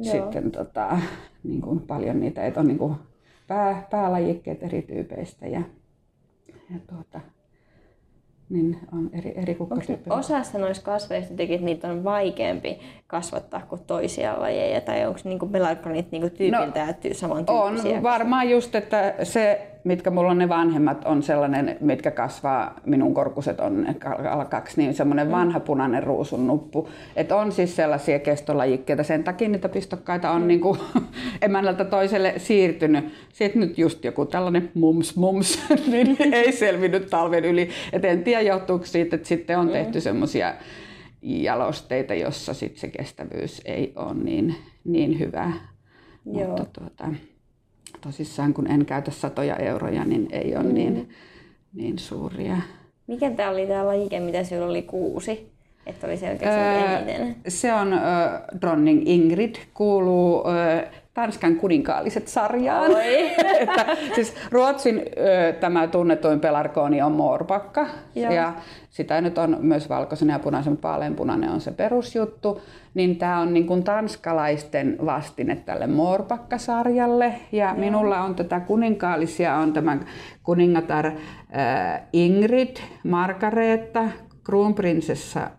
sitten 0.02 0.52
tota, 0.52 0.98
niin 1.44 1.62
kuin 1.62 1.80
paljon 1.80 2.20
niitä, 2.20 2.46
että 2.46 2.60
on 2.60 2.68
niin 2.68 2.78
kuin 2.78 2.96
pää, 3.48 3.88
päälajikkeet 3.92 4.64
eri 4.64 4.82
tyypeistä 4.82 5.48
ja, 5.48 5.62
ja 6.48 6.80
tuota, 6.90 7.20
niin 8.50 8.80
on 8.94 9.10
eri, 9.14 9.34
eri 9.36 9.56
kukkatyyppejä. 9.56 10.18
Osassa 10.18 10.58
noista 10.58 10.86
kasveista 10.86 11.34
että 11.38 11.66
niitä 11.66 11.88
on 11.88 12.04
vaikeampi 12.04 12.80
kasvattaa 13.08 13.62
kuin 13.70 13.82
toisia 13.88 14.40
lajeja, 14.40 14.82
tai 14.82 15.06
onko 15.06 15.20
niinku 15.24 15.48
pelarkonit 15.48 16.12
niinku 16.12 16.30
tyypiltä 16.30 16.86
no, 16.86 16.94
ja 17.04 17.16
samantyyppisiä? 17.16 17.98
On 17.98 18.04
varmaan 18.04 18.50
just, 18.50 18.76
että 18.76 19.16
se 19.24 19.73
mitkä 19.84 20.10
mulla 20.10 20.32
on 20.32 20.38
ne 20.38 20.50
vanhemmat, 20.50 21.06
on 21.06 21.24
sellainen, 21.24 21.78
mitkä 21.80 22.12
kasvaa, 22.12 22.80
minun 22.86 23.14
korkuset 23.14 23.60
on 23.60 23.86
alkaksi, 24.30 24.82
niin 24.82 24.94
semmoinen 24.94 25.28
mm. 25.28 25.32
vanha 25.32 25.60
punainen 25.60 26.04
ruusun 26.04 26.48
nuppu. 26.48 26.90
Että 27.16 27.36
on 27.36 27.52
siis 27.52 27.76
sellaisia 27.76 28.20
kestolajikkeita, 28.20 29.04
sen 29.04 29.24
takia 29.24 29.50
niitä 29.50 29.70
pistokkaita 29.70 30.32
on 30.32 30.42
mm. 30.42 30.48
niin 30.54 30.62
kuin 30.62 30.80
emännältä 31.42 31.86
toiselle 31.86 32.34
siirtynyt. 32.38 33.06
Sitten 33.34 33.62
nyt 33.62 33.78
just 33.78 34.04
joku 34.04 34.26
tällainen 34.26 34.72
mums 34.74 35.16
mums, 35.16 35.60
niin 35.92 36.18
ei 36.34 36.52
selvinnyt 36.52 37.10
talven 37.10 37.46
yli. 37.46 37.70
Et 37.94 38.06
en 38.06 38.24
tiedä 38.24 38.42
johtuuko 38.42 38.86
siitä, 38.86 39.16
että 39.16 39.28
sitten 39.28 39.60
on 39.60 39.66
mm. 39.66 39.72
tehty 39.72 40.02
semmoisia 40.02 40.54
jalosteita, 41.22 42.14
jossa 42.14 42.54
sit 42.54 42.78
se 42.78 42.88
kestävyys 42.88 43.62
ei 43.66 43.94
ole 43.96 44.14
niin, 44.14 44.56
niin 44.84 45.20
hyvä. 45.20 45.52
Joo. 46.26 46.48
Mutta 46.48 46.66
tuota, 46.80 47.08
tosissaan 48.02 48.54
kun 48.54 48.68
en 48.68 48.86
käytä 48.86 49.12
satoja 49.12 49.56
euroja, 49.56 50.06
niin 50.06 50.28
ei 50.32 50.56
ole 50.56 50.64
mm. 50.64 50.74
niin, 50.74 51.10
niin 51.74 52.00
suuria. 52.00 52.58
Mikä 53.08 53.32
tämä 53.32 53.50
oli 53.50 53.68
tämä 53.68 53.88
lajike, 53.88 54.20
mitä 54.20 54.44
sinulla 54.44 54.70
oli 54.70 54.82
kuusi? 54.82 55.54
Että 55.86 56.08
oli 56.08 56.18
selkeästi 56.18 56.60
öö, 56.60 56.98
eniten. 56.98 57.36
Se 57.48 57.74
on 57.74 57.94
äh, 57.94 58.02
Dronning 58.62 59.10
Ingrid, 59.10 59.56
kuuluu 59.74 60.44
äh, 60.48 61.03
Tanskan 61.14 61.56
kuninkaalliset 61.56 62.28
sarjaan. 62.28 62.92
että, 63.60 63.86
siis 64.16 64.36
Ruotsin 64.52 64.98
ö, 64.98 65.54
tämä 65.54 65.88
tunnetuin 65.88 66.40
pelarkooni 66.40 67.02
on 67.02 67.12
Moorbakka. 67.12 67.88
Ja 68.16 68.54
sitä 68.90 69.22
nyt 69.22 69.38
on 69.38 69.58
myös 69.60 69.90
valkoisen 69.90 70.30
ja 70.30 70.40
punaisen 70.40 70.78
vaaleanpunainen 70.84 71.50
on 71.50 71.62
se 71.62 71.72
perusjuttu. 71.72 72.62
Niin 72.94 73.18
tämä 73.18 73.40
on 73.40 73.54
niin 73.54 73.68
kuin 73.68 73.84
tanskalaisten 73.84 74.98
vastine 75.06 75.56
tälle 75.56 75.88
Moorbakka-sarjalle. 75.88 77.34
Ja 77.52 77.66
Joo. 77.66 77.76
minulla 77.78 78.22
on 78.22 78.36
tätä 78.36 78.60
kuninkaallisia, 78.60 79.56
on 79.56 79.74
tämä 79.74 79.98
kuningatar 80.44 81.06
äh, 81.06 82.02
Ingrid, 82.14 82.78
Margareetta, 83.04 84.04
kruunprinsessa 84.44 85.50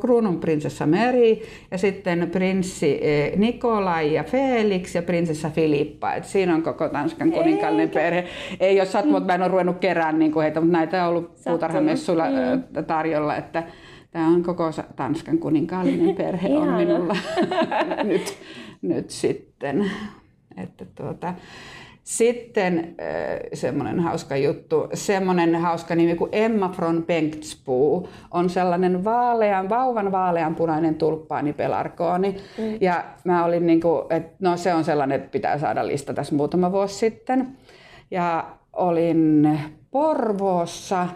kruununprinsessa 0.00 0.86
Mary 0.86 1.38
ja 1.70 1.78
sitten 1.78 2.28
prinssi 2.32 3.00
äh, 3.02 3.38
Nikolai 3.38 4.14
ja 4.14 4.24
Felix 4.24 4.94
ja 4.94 5.02
prinsessa 5.02 5.50
Filippa. 5.50 6.14
Et 6.14 6.24
siinä 6.24 6.54
on 6.54 6.62
koko 6.62 6.88
Tanskan 6.88 7.32
kuninkaallinen 7.32 7.90
perhe. 7.90 8.24
Ei 8.60 8.80
ole 8.80 8.86
sattunut, 8.86 9.26
mä 9.26 9.34
en 9.34 9.42
ole 9.42 9.48
ruvennut 9.48 9.78
kerään 9.78 10.18
niin 10.18 10.40
heitä, 10.40 10.60
mutta 10.60 10.78
näitä 10.78 11.02
on 11.02 11.08
ollut 11.08 11.44
puutarhamessuilla 11.44 12.24
mm. 12.24 12.84
tarjolla, 12.84 13.36
että 13.36 13.62
tämä 14.10 14.26
on 14.26 14.42
koko 14.42 14.70
Tanskan 14.96 15.38
kuninkaallinen 15.38 16.16
perhe 16.24 16.48
on 16.48 16.68
minulla 16.68 17.16
nyt, 18.04 18.38
nyt 18.82 19.10
sitten. 19.10 19.90
Että 20.56 20.84
tuota, 20.94 21.34
sitten 22.04 22.96
semmoinen 23.54 24.00
hauska 24.00 24.36
juttu, 24.36 24.88
semmoinen 24.94 25.54
hauska 25.54 25.94
nimi 25.94 26.14
kuin 26.14 26.30
Emma 26.32 26.74
von 26.80 27.04
Bengtsbu 27.06 28.08
on 28.30 28.50
sellainen 28.50 29.04
vaalean, 29.04 29.68
vauvan 29.68 30.12
vaaleanpunainen 30.12 30.94
tulppaanipelarkooni. 30.94 32.36
Mm. 32.58 32.78
Ja 32.80 33.04
mä 33.24 33.44
olin 33.44 33.66
niin 33.66 33.80
kuin, 33.80 34.02
että 34.10 34.36
no 34.40 34.56
se 34.56 34.74
on 34.74 34.84
sellainen, 34.84 35.16
että 35.16 35.30
pitää 35.32 35.58
saada 35.58 35.86
lista 35.86 36.14
tässä 36.14 36.34
muutama 36.34 36.72
vuosi 36.72 36.94
sitten. 36.94 37.48
Ja 38.10 38.46
olin 38.72 39.58
Porvoossa 39.90 41.08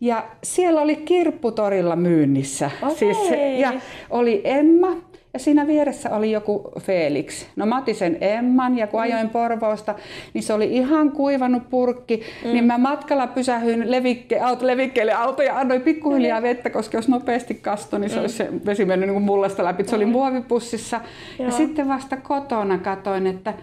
ja 0.00 0.24
siellä 0.42 0.80
oli 0.80 0.96
kirpputorilla 0.96 1.96
myynnissä. 1.96 2.70
Okay. 2.82 2.94
Siis, 2.94 3.18
ja 3.58 3.72
oli 4.10 4.40
Emma 4.44 4.88
ja 5.36 5.40
siinä 5.40 5.66
vieressä 5.66 6.10
oli 6.10 6.30
joku 6.30 6.72
Felix. 6.80 7.46
No 7.56 7.66
mä 7.66 7.78
otin 7.78 7.94
sen 7.94 8.18
Emman 8.20 8.78
ja 8.78 8.86
kun 8.86 9.00
mm. 9.00 9.02
ajoin 9.02 9.28
Porvoosta, 9.28 9.94
niin 10.34 10.42
se 10.42 10.52
oli 10.52 10.76
ihan 10.76 11.12
kuivannut 11.12 11.70
purkki. 11.70 12.22
Mm. 12.44 12.52
Niin 12.52 12.64
mä 12.64 12.78
matkalla 12.78 13.26
pysähyin 13.26 13.90
levikke, 13.90 14.40
auto, 14.40 14.66
levikkeelle 14.66 15.12
auto 15.12 15.42
ja 15.42 15.58
annoin 15.58 15.80
pikkuhiljaa 15.80 16.40
mm. 16.40 16.42
vettä, 16.42 16.70
koska 16.70 16.98
jos 16.98 17.08
nopeasti 17.08 17.54
kastoi, 17.54 18.00
niin 18.00 18.10
se 18.10 18.16
mm. 18.16 18.20
olisi 18.20 18.36
se 18.36 18.48
vesi 18.66 18.84
mennyt 18.84 19.08
niin 19.08 19.14
kuin 19.14 19.24
mullasta 19.24 19.64
läpi. 19.64 19.84
Se 19.84 19.96
oli 19.96 20.04
mm. 20.04 20.12
muovipussissa. 20.12 21.00
Joo. 21.38 21.46
Ja 21.46 21.52
sitten 21.52 21.88
vasta 21.88 22.16
kotona 22.16 22.78
katoin, 22.78 23.26
että 23.26 23.54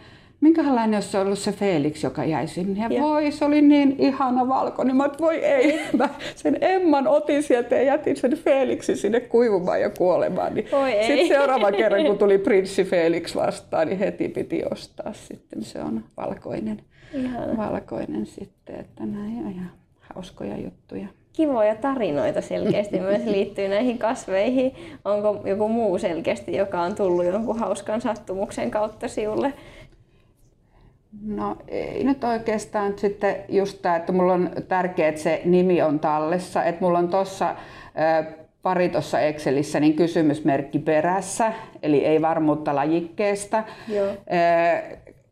minkälainen 0.44 0.98
olisi 0.98 1.18
ollut 1.18 1.40
se 1.40 1.52
Felix, 1.52 2.04
joka 2.04 2.26
jäi 2.26 2.48
sinne. 2.48 2.82
Ja, 2.82 2.88
ja. 2.90 3.02
voi, 3.02 3.32
se 3.32 3.46
oli 3.46 3.62
niin 3.62 3.96
ihana 4.00 4.50
valkoinen. 4.50 4.96
Mä 4.96 5.10
voi 5.20 5.36
ei, 5.36 5.80
mä 5.98 6.10
sen 6.36 6.58
Emman 6.62 7.08
otin 7.08 7.44
sieltä 7.44 7.76
ja 7.76 7.82
jätin 7.82 8.16
sen 8.16 8.38
Felixin 8.38 8.98
sinne 8.98 9.20
kuivumaan 9.20 9.82
ja 9.82 9.90
kuolemaan. 9.90 10.56
Niin 10.56 10.68
sitten 11.08 11.28
seuraava 11.28 11.72
kerran, 11.72 12.06
kun 12.06 12.18
tuli 12.18 12.38
prinssi 12.38 12.84
Felix 12.84 13.36
vastaan, 13.36 13.88
niin 13.88 14.00
heti 14.00 14.30
piti 14.30 14.64
ostaa 14.72 15.14
sitten. 15.14 15.64
Se 15.64 15.82
on 15.82 16.04
valkoinen, 16.18 16.82
ihana. 17.14 17.58
valkoinen 17.58 18.26
sitten, 18.26 18.80
että 18.80 19.06
näin 19.06 19.52
ihan 19.52 19.72
hauskoja 20.00 20.58
juttuja 20.58 21.08
kivoja 21.34 21.76
tarinoita 21.76 22.42
selkeästi 22.42 23.00
myös 23.10 23.26
liittyy 23.26 23.68
näihin 23.68 23.98
kasveihin. 23.98 24.76
Onko 25.06 25.42
joku 25.46 25.68
muu 25.68 25.98
selkeästi, 25.98 26.56
joka 26.56 26.82
on 26.82 26.96
tullut 26.96 27.26
jonkun 27.26 27.60
hauskan 27.60 28.02
sattumuksen 28.02 28.72
kautta 28.72 29.08
siulle 29.08 29.54
No 31.22 31.58
ei 31.68 32.04
nyt 32.04 32.24
oikeastaan 32.24 32.94
sitten 33.00 33.36
just 33.50 33.82
tämä, 33.82 33.96
että 33.96 34.12
mulla 34.12 34.34
on 34.34 34.50
tärkeää, 34.68 35.10
että 35.10 35.22
se 35.22 35.42
nimi 35.46 35.82
on 35.82 36.00
tallessa. 36.00 36.64
Että 36.64 36.86
mulla 36.86 37.00
on 37.00 37.10
tuossa 37.10 37.56
pari 38.62 38.90
tuossa 38.90 39.20
Excelissä 39.20 39.80
niin 39.80 39.94
kysymysmerkki 39.96 40.80
perässä, 40.80 41.54
eli 41.84 42.06
ei 42.06 42.22
varmuutta 42.22 42.76
lajikkeesta. 42.76 43.64
Joo. 43.88 44.08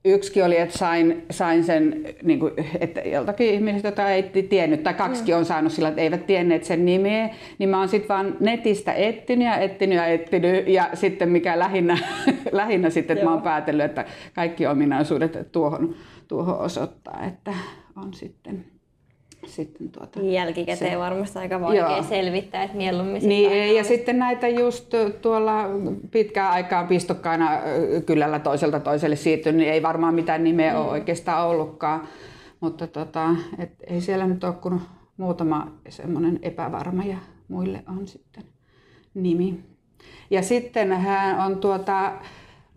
Yksikin 0.05 0.45
oli, 0.45 0.57
että 0.57 0.77
sain, 0.77 1.25
sain 1.31 1.63
sen, 1.63 2.05
niin 2.23 2.39
kuin, 2.39 2.53
että 2.79 3.01
joltakin 3.01 3.53
ihmisiltä, 3.53 3.87
jota 3.87 4.09
ei 4.09 4.23
tiennyt, 4.23 4.83
tai 4.83 4.93
kaksi 4.93 5.33
on 5.33 5.45
saanut 5.45 5.71
sillä, 5.71 5.89
että 5.89 6.01
eivät 6.01 6.25
tienneet 6.25 6.63
sen 6.63 6.85
nimeä, 6.85 7.29
niin 7.57 7.69
mä 7.69 7.79
oon 7.79 7.87
sitten 7.87 8.07
vaan 8.07 8.37
netistä 8.39 8.93
etsinyt 8.93 9.47
ja 9.47 9.57
etsinyt 9.57 9.97
ja 9.97 10.05
etsinyt, 10.05 10.67
ja 10.67 10.89
sitten 10.93 11.29
mikä 11.29 11.59
lähinnä, 11.59 11.97
lähinnä 12.51 12.89
sitten, 12.89 13.17
että 13.17 13.25
mä 13.25 13.33
oon 13.33 13.41
päätellyt, 13.41 13.85
että 13.85 14.05
kaikki 14.33 14.67
ominaisuudet 14.67 15.51
tuohon, 15.51 15.95
tuohon 16.27 16.59
osoittaa, 16.59 17.23
että 17.27 17.53
on 17.95 18.13
sitten 18.13 18.65
sitten 19.45 19.89
tuota, 19.89 20.19
Jälkikäteen 20.21 20.91
se, 20.91 20.99
varmasti 20.99 21.39
aika 21.39 21.61
vaikea 21.61 21.91
joo. 21.91 22.03
selvittää, 22.03 22.63
että 22.63 22.77
mieluummin 22.77 23.29
niin, 23.29 23.75
ja 23.75 23.83
sitten 23.83 24.19
näitä 24.19 24.47
just 24.47 24.93
tuolla 25.21 25.63
pitkään 26.11 26.51
aikaan 26.51 26.87
pistokkaina 26.87 27.49
kylällä 28.05 28.39
toiselta 28.39 28.79
toiselle 28.79 29.15
siirtynyt, 29.15 29.57
niin 29.57 29.73
ei 29.73 29.83
varmaan 29.83 30.15
mitään 30.15 30.43
nimeä 30.43 30.73
mm. 30.73 30.79
ole 30.79 30.89
oikeastaan 30.89 31.47
ollutkaan. 31.47 32.07
Mutta 32.59 32.87
tota, 32.87 33.29
et 33.59 33.71
ei 33.87 34.01
siellä 34.01 34.27
nyt 34.27 34.43
ole 34.43 34.53
kuin 34.53 34.81
muutama 35.17 35.71
semmoinen 35.89 36.39
epävarma 36.41 37.03
ja 37.03 37.17
muille 37.47 37.83
on 37.87 38.07
sitten 38.07 38.43
nimi. 39.13 39.59
Ja 40.29 40.41
sitten 40.41 40.91
hän 40.91 41.45
on 41.45 41.57
tuota, 41.57 42.11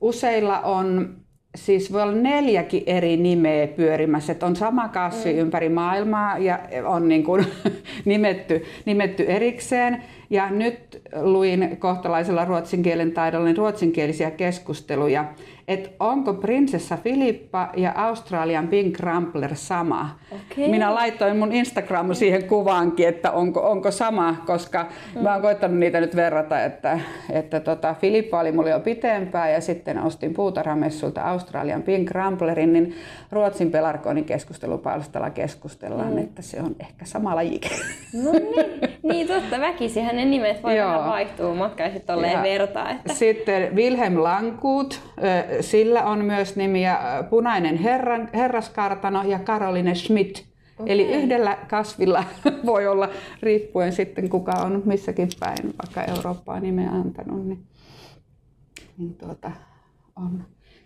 useilla 0.00 0.60
on 0.60 1.16
siis 1.54 1.92
voi 1.92 2.02
olla 2.02 2.14
neljäkin 2.14 2.82
eri 2.86 3.16
nimeä 3.16 3.66
pyörimässä. 3.66 4.32
Että 4.32 4.46
on 4.46 4.56
sama 4.56 4.88
kasvi 4.88 5.32
mm. 5.32 5.38
ympäri 5.38 5.68
maailmaa 5.68 6.38
ja 6.38 6.58
on 6.84 7.08
niin 7.08 7.24
kuin 7.24 7.46
nimetty, 8.04 8.64
nimetty 8.84 9.24
erikseen. 9.24 10.02
Ja 10.30 10.50
nyt 10.50 11.02
luin 11.22 11.76
kohtalaisella 11.78 12.44
ruotsin 12.44 12.82
kielen 12.82 13.12
taidolla 13.12 13.44
niin 13.44 13.56
ruotsinkielisiä 13.56 14.30
keskusteluja 14.30 15.24
että 15.68 15.90
onko 16.00 16.34
prinsessa 16.34 16.96
Filippa 16.96 17.68
ja 17.76 17.92
Australian 17.96 18.68
Pink 18.68 19.00
Rambler 19.00 19.56
sama. 19.56 20.18
Okay. 20.32 20.70
Minä 20.70 20.94
laitoin 20.94 21.36
mun 21.36 21.52
Instagram 21.52 22.14
siihen 22.14 22.44
kuvaankin, 22.44 23.08
että 23.08 23.30
onko, 23.30 23.70
onko 23.70 23.90
sama, 23.90 24.36
koska 24.46 24.86
mm. 25.14 25.22
mä 25.22 25.32
oon 25.32 25.42
koittanut 25.42 25.78
niitä 25.78 26.00
nyt 26.00 26.16
verrata, 26.16 26.64
että, 26.64 27.00
että 27.30 27.60
tota, 27.60 27.94
Filippa 27.94 28.40
oli 28.40 28.52
mulle 28.52 28.70
jo 28.70 28.80
pitempään 28.80 29.52
ja 29.52 29.60
sitten 29.60 30.02
ostin 30.02 30.34
puutarhamessulta 30.34 31.22
Australian 31.22 31.82
Pink 31.82 32.10
Ramblerin, 32.10 32.72
niin 32.72 32.94
Ruotsin 33.32 33.70
pelarkoonin 33.70 34.24
keskustelupalstalla 34.24 35.30
keskustellaan, 35.30 36.12
mm. 36.12 36.18
että 36.18 36.42
se 36.42 36.60
on 36.60 36.76
ehkä 36.80 37.04
sama 37.04 37.34
lajike. 37.34 37.70
No 38.24 38.32
niin, 38.32 38.90
niin 39.02 39.28
totta, 39.28 39.60
väkisihän 39.60 40.16
ne 40.16 40.24
nimet 40.24 40.62
voi 40.62 40.76
vähän 40.76 41.04
vaihtua, 41.04 41.54
matkaisit 41.54 42.06
tolleen 42.06 42.42
vertaa. 42.42 42.90
Että... 42.90 43.14
Sitten 43.14 43.76
Wilhelm 43.76 44.22
Lankut, 44.22 45.00
sillä 45.60 46.04
on 46.04 46.24
myös 46.24 46.56
nimiä 46.56 46.98
Punainen 47.30 47.76
herran, 47.76 48.28
herraskartano 48.34 49.22
ja 49.22 49.38
Caroline 49.38 49.94
Schmidt. 49.94 50.44
Okay. 50.78 50.92
Eli 50.92 51.02
yhdellä 51.02 51.58
kasvilla 51.70 52.24
voi 52.66 52.86
olla, 52.86 53.08
riippuen 53.42 53.92
sitten 53.92 54.28
kuka 54.28 54.52
on 54.52 54.82
missäkin 54.84 55.28
päin, 55.40 55.74
vaikka 55.82 56.12
Eurooppaa 56.16 56.60
nimeä 56.60 56.90
antanut, 56.90 57.46
niin, 57.46 57.66
niin 58.98 59.14
tuota, 59.14 59.50
on. 60.16 60.44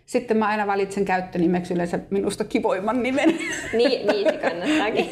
Sitten 0.09 0.37
mä 0.37 0.47
aina 0.47 0.67
valitsen 0.67 1.05
käyttönimeksi 1.05 1.73
yleensä 1.73 1.99
minusta 2.09 2.43
kivoimman 2.43 3.03
nimen. 3.03 3.29
Niin, 3.77 4.07
niin 4.07 4.31
se 4.31 4.37
kannattaakin. 4.37 5.09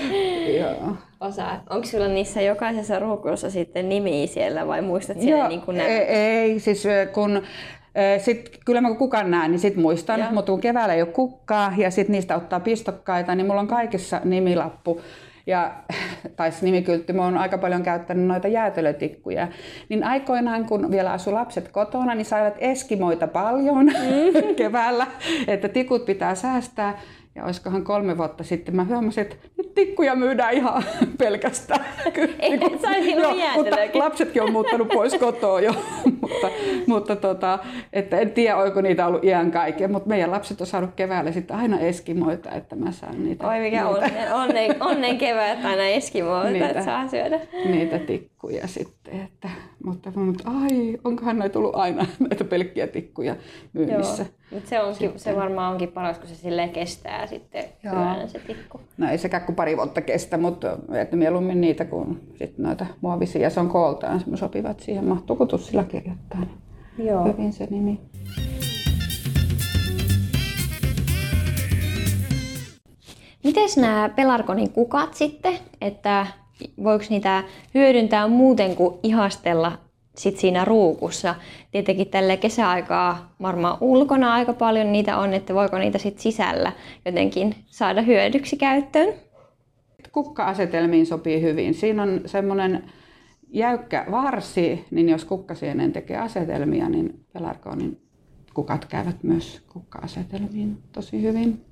Joo. 0.60 0.96
Osaa. 1.20 1.62
Onko 1.70 1.86
sulla 1.86 2.08
niissä 2.08 2.42
jokaisessa 2.42 2.98
ruukussa 2.98 3.50
sitten 3.50 3.88
nimi 3.88 4.26
siellä 4.26 4.66
vai 4.66 4.82
muistat 4.82 5.20
siellä 5.20 5.48
niin 5.48 5.60
kuin 5.62 5.80
ei, 5.80 5.98
ei, 5.98 6.60
siis 6.60 6.84
kun 7.12 7.42
sitten 8.18 8.60
kyllä 8.64 8.80
mä 8.80 8.88
kun 8.88 8.96
kukan 8.96 9.30
näen, 9.30 9.50
niin 9.50 9.58
sit 9.58 9.76
muistan, 9.76 10.20
ja. 10.20 10.30
mutta 10.32 10.52
kun 10.52 10.60
keväällä 10.60 10.94
ei 10.94 11.02
ole 11.02 11.10
kukkaa 11.10 11.72
ja 11.76 11.90
sitten 11.90 12.12
niistä 12.12 12.36
ottaa 12.36 12.60
pistokkaita, 12.60 13.34
niin 13.34 13.46
mulla 13.46 13.60
on 13.60 13.66
kaikissa 13.66 14.20
nimilappu. 14.24 15.00
Ja, 15.46 15.72
tai 16.36 16.50
nimikyltti, 16.62 17.12
mä 17.12 17.24
oon 17.24 17.38
aika 17.38 17.58
paljon 17.58 17.82
käyttänyt 17.82 18.26
noita 18.26 18.48
jäätelötikkuja. 18.48 19.48
Niin 19.88 20.04
aikoinaan, 20.04 20.64
kun 20.64 20.90
vielä 20.90 21.12
asu 21.12 21.34
lapset 21.34 21.68
kotona, 21.68 22.14
niin 22.14 22.24
saivat 22.24 22.54
eskimoita 22.58 23.26
paljon 23.26 23.86
mm. 23.86 24.54
keväällä, 24.56 25.06
että 25.46 25.68
tikut 25.68 26.04
pitää 26.04 26.34
säästää. 26.34 26.98
Ja 27.34 27.44
olisikohan 27.44 27.84
kolme 27.84 28.18
vuotta 28.18 28.44
sitten 28.44 28.76
mä 28.76 28.84
huomasin, 28.84 29.22
että 29.22 29.36
nyt 29.56 29.74
tikkuja 29.74 30.16
myydään 30.16 30.54
ihan 30.54 30.84
pelkästään. 31.18 31.84
Ei, 32.38 32.56
niin 32.56 32.78
saisi 32.78 33.10
joo, 33.10 33.34
mutta 33.54 33.76
lapsetkin 33.94 34.42
on 34.42 34.52
muuttanut 34.52 34.88
pois 34.88 35.14
kotoa 35.14 35.60
jo. 35.60 35.74
mutta 36.20 36.48
mutta 36.86 37.16
tota, 37.16 37.58
että 37.92 38.18
en 38.18 38.30
tiedä, 38.30 38.56
oiko 38.56 38.80
niitä 38.80 39.06
ollut 39.06 39.24
iän 39.24 39.50
kaiken. 39.50 39.92
Mutta 39.92 40.08
meidän 40.08 40.30
lapset 40.30 40.60
on 40.60 40.66
saanut 40.66 40.90
keväällä 40.96 41.32
sitten 41.32 41.56
aina 41.56 41.80
eskimoita, 41.80 42.50
että 42.50 42.76
mä 42.76 42.92
saan 42.92 43.24
niitä. 43.24 43.48
Oi 43.48 43.60
mikä 43.60 43.88
onnen, 43.88 44.34
onnen, 44.34 44.82
onnen 44.82 45.18
kevät 45.18 45.64
aina 45.64 45.82
eskimoita, 45.82 46.50
niitä, 46.50 46.68
että 46.68 46.84
saa 46.84 47.08
syödä. 47.08 47.40
Niitä 47.64 47.98
tikkuja 47.98 48.66
sitten. 48.66 49.20
Että, 49.20 49.48
mutta, 49.84 50.10
mutta 50.14 50.50
ai, 50.62 50.98
onkohan 51.04 51.38
noita 51.38 51.52
tullut 51.52 51.76
aina 51.76 52.06
näitä 52.30 52.44
pelkkiä 52.44 52.86
tikkuja 52.86 53.36
myynnissä. 53.72 54.22
Joo. 54.22 54.34
Mutta 54.50 54.68
se, 54.68 54.80
onkin, 54.80 55.12
se 55.16 55.36
varmaan 55.36 55.72
onkin 55.72 55.92
paras, 55.92 56.18
kun 56.18 56.28
se 56.28 56.34
silleen 56.34 56.70
kestää 56.70 57.23
sitten 57.26 57.64
hyvänä 57.84 58.26
se 58.26 58.38
tikku. 58.38 58.80
No 58.96 59.10
ei 59.10 59.18
sekään 59.18 59.42
kuin 59.42 59.56
pari 59.56 59.76
vuotta 59.76 60.00
kestä, 60.00 60.38
mutta 60.38 60.78
että 60.92 61.16
mieluummin 61.16 61.60
niitä 61.60 61.84
kuin 61.84 62.20
sit 62.38 62.58
noita 62.58 62.86
muovisia. 63.00 63.50
Se 63.50 63.60
on 63.60 63.68
kooltaan, 63.68 64.22
sopivat 64.34 64.80
siihen. 64.80 65.04
Mahtuuko 65.04 65.46
tussilla 65.46 65.84
kirjoittaa? 65.84 66.46
Joo. 66.98 67.24
Hyvin 67.24 67.52
se 67.52 67.66
nimi. 67.70 68.00
Miten 73.44 73.68
nämä 73.76 74.10
pelarkonin 74.16 74.70
kukat 74.70 75.14
sitten, 75.14 75.54
että 75.80 76.26
voiko 76.84 77.04
niitä 77.10 77.44
hyödyntää 77.74 78.28
muuten 78.28 78.76
kuin 78.76 78.94
ihastella 79.02 79.83
sit 80.16 80.38
siinä 80.38 80.64
ruukussa. 80.64 81.34
Tietenkin 81.70 82.08
tälle 82.08 82.36
kesäaikaa 82.36 83.34
varmaan 83.42 83.78
ulkona 83.80 84.34
aika 84.34 84.52
paljon 84.52 84.92
niitä 84.92 85.18
on, 85.18 85.34
että 85.34 85.54
voiko 85.54 85.78
niitä 85.78 85.98
sit 85.98 86.18
sisällä 86.18 86.72
jotenkin 87.04 87.54
saada 87.66 88.02
hyödyksi 88.02 88.56
käyttöön? 88.56 89.14
Kukka-asetelmiin 90.12 91.06
sopii 91.06 91.42
hyvin. 91.42 91.74
Siinä 91.74 92.02
on 92.02 92.20
semmoinen 92.26 92.84
jäykkä 93.48 94.06
varsi, 94.10 94.84
niin 94.90 95.08
jos 95.08 95.24
kukkasienen 95.24 95.92
tekee 95.92 96.16
asetelmia, 96.16 96.88
niin 96.88 97.24
pelarkoonin 97.32 98.00
kukat 98.54 98.84
käyvät 98.84 99.22
myös 99.22 99.62
kukka-asetelmiin 99.72 100.78
tosi 100.92 101.22
hyvin. 101.22 101.64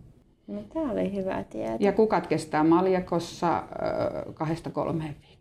No, 0.46 0.62
tämä 0.74 0.92
oli 0.92 1.14
hyvä 1.14 1.44
tietää. 1.44 1.76
Ja 1.80 1.92
kukat 1.92 2.26
kestää 2.26 2.64
maljakossa 2.64 3.62
kahdesta 4.34 4.70
kolmeen 4.70 5.16
viikkoa. 5.22 5.31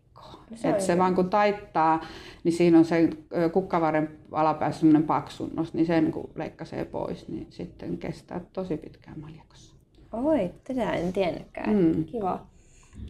Se, 0.54 0.70
Et 0.70 0.80
se 0.80 0.98
vaan 0.98 1.14
kun 1.14 1.30
taittaa, 1.30 2.00
niin 2.44 2.52
siinä 2.52 2.78
on 2.78 2.84
se 2.84 3.10
kukkavaren 3.52 4.18
alapäässä 4.32 4.80
semmoinen 4.80 5.02
paksunnos, 5.02 5.74
niin 5.74 5.86
sen 5.86 6.12
kun 6.12 6.30
leikkaisee 6.34 6.84
pois, 6.84 7.28
niin 7.28 7.46
sitten 7.50 7.98
kestää 7.98 8.40
tosi 8.52 8.76
pitkään 8.76 9.20
maljakossa. 9.20 9.74
Oi, 10.12 10.50
tätä 10.64 10.92
en 10.92 11.12
tiennytkään. 11.12 11.76
Mm. 11.76 12.04
Kiva. 12.04 12.46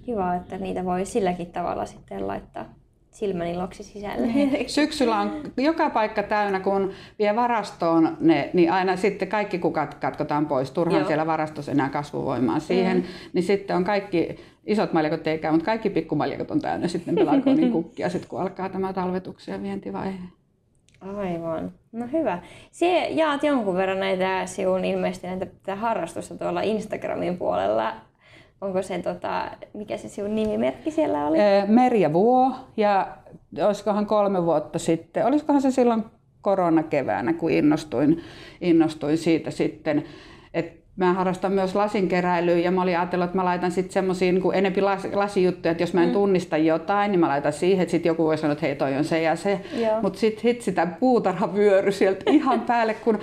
Kiva, 0.07 0.35
että 0.35 0.59
niitä 0.59 0.85
voi 0.85 1.07
silläkin 1.07 1.53
tavalla 1.53 1.87
sitten 1.87 2.27
laittaa 2.27 2.75
silmäniloksi 3.12 3.83
sisälle. 3.83 4.27
Niin. 4.27 4.68
Syksyllä 4.68 5.20
on 5.20 5.42
joka 5.57 5.90
paikka 5.90 6.22
täynnä, 6.22 6.61
kun 6.61 6.90
vie 7.18 7.37
varastoon 7.37 8.16
ne, 8.20 8.51
niin 8.53 8.72
aina 8.72 8.96
sitten 8.96 9.29
kaikki 9.29 9.59
kukat 9.59 9.94
katkotaan 9.94 10.46
pois. 10.46 10.70
Turhaan 10.70 11.01
Joo. 11.01 11.07
siellä 11.07 11.27
varastossa 11.27 11.72
enää 11.72 11.88
kasvuvoimaa 11.88 12.61
siihen. 12.61 12.96
Mm. 12.96 13.05
Niin 13.33 13.42
sitten 13.42 13.77
on 13.77 13.85
kaikki, 13.85 14.37
isot 14.66 14.92
maljakot 14.92 15.27
ei 15.27 15.38
käy, 15.38 15.51
mutta 15.51 15.64
kaikki 15.64 15.90
pikkumaljakot 15.90 16.51
on 16.51 16.61
täynnä 16.61 16.88
sitten 16.88 17.14
pelakonin 17.14 17.72
kukkia, 17.79 18.09
sit 18.09 18.27
kun 18.27 18.40
alkaa 18.40 18.68
tämä 18.68 18.92
talvetuksen 18.92 19.53
ja 19.53 19.62
vientivaihe. 19.62 20.18
Aivan. 21.01 21.72
No 21.92 22.07
hyvä. 22.12 22.38
Sie 22.70 23.09
jaat 23.09 23.42
jonkun 23.42 23.75
verran 23.75 24.01
näitä 24.01 24.46
sinun 24.46 24.85
ilmeisesti 24.85 25.27
näitä 25.27 25.77
harrastusta 25.77 26.38
tuolla 26.38 26.61
Instagramin 26.61 27.38
puolella 27.38 27.94
onko 28.62 28.83
se, 28.83 28.98
tota, 28.98 29.51
mikä 29.75 29.96
se 29.96 30.09
sinun 30.09 30.35
nimimerkki 30.35 30.90
siellä 30.90 31.27
oli? 31.27 31.38
Merja 31.66 32.12
Vuo 32.12 32.53
ja 32.77 33.16
olisikohan 33.66 34.07
kolme 34.07 34.44
vuotta 34.44 34.79
sitten, 34.79 35.27
olisikohan 35.27 35.62
se 35.62 35.70
silloin 35.70 36.05
koronakeväänä, 36.42 37.33
kun 37.33 37.51
innostuin, 37.51 38.22
innostuin 38.61 39.18
siitä 39.18 39.51
sitten, 39.51 40.05
että 40.55 40.83
mä 40.96 41.12
harrastan 41.12 41.53
myös 41.53 41.75
lasinkeräilyä 41.75 42.59
ja 42.59 42.70
mä 42.70 42.83
olin 42.83 42.98
ajatellut, 42.98 43.25
että 43.25 43.37
mä 43.37 43.44
laitan 43.44 43.70
sitten 43.70 43.92
semmoisia 43.92 44.33
niin 44.33 44.55
enempi 44.55 44.81
las, 44.81 45.09
lasijuttuja, 45.12 45.72
että 45.72 45.83
jos 45.83 45.94
mä 45.94 46.03
en 46.03 46.09
mm. 46.09 46.12
tunnista 46.12 46.57
jotain, 46.57 47.11
niin 47.11 47.20
mä 47.20 47.29
laitan 47.29 47.53
siihen, 47.53 47.83
että 47.83 47.90
sitten 47.90 48.11
joku 48.11 48.25
voi 48.25 48.38
sanoa, 48.38 48.53
että 48.53 48.66
hei 48.66 48.77
toi 48.77 48.96
on 48.96 49.05
se 49.05 49.22
ja 49.22 49.37
se. 49.37 49.61
Mutta 50.03 50.18
sitten 50.18 50.42
hit 50.44 50.62
sitä 50.62 50.87
puutarhavyöry 50.87 51.92
sieltä 51.92 52.31
ihan 52.31 52.61
päälle, 52.70 52.94
kun 52.94 53.18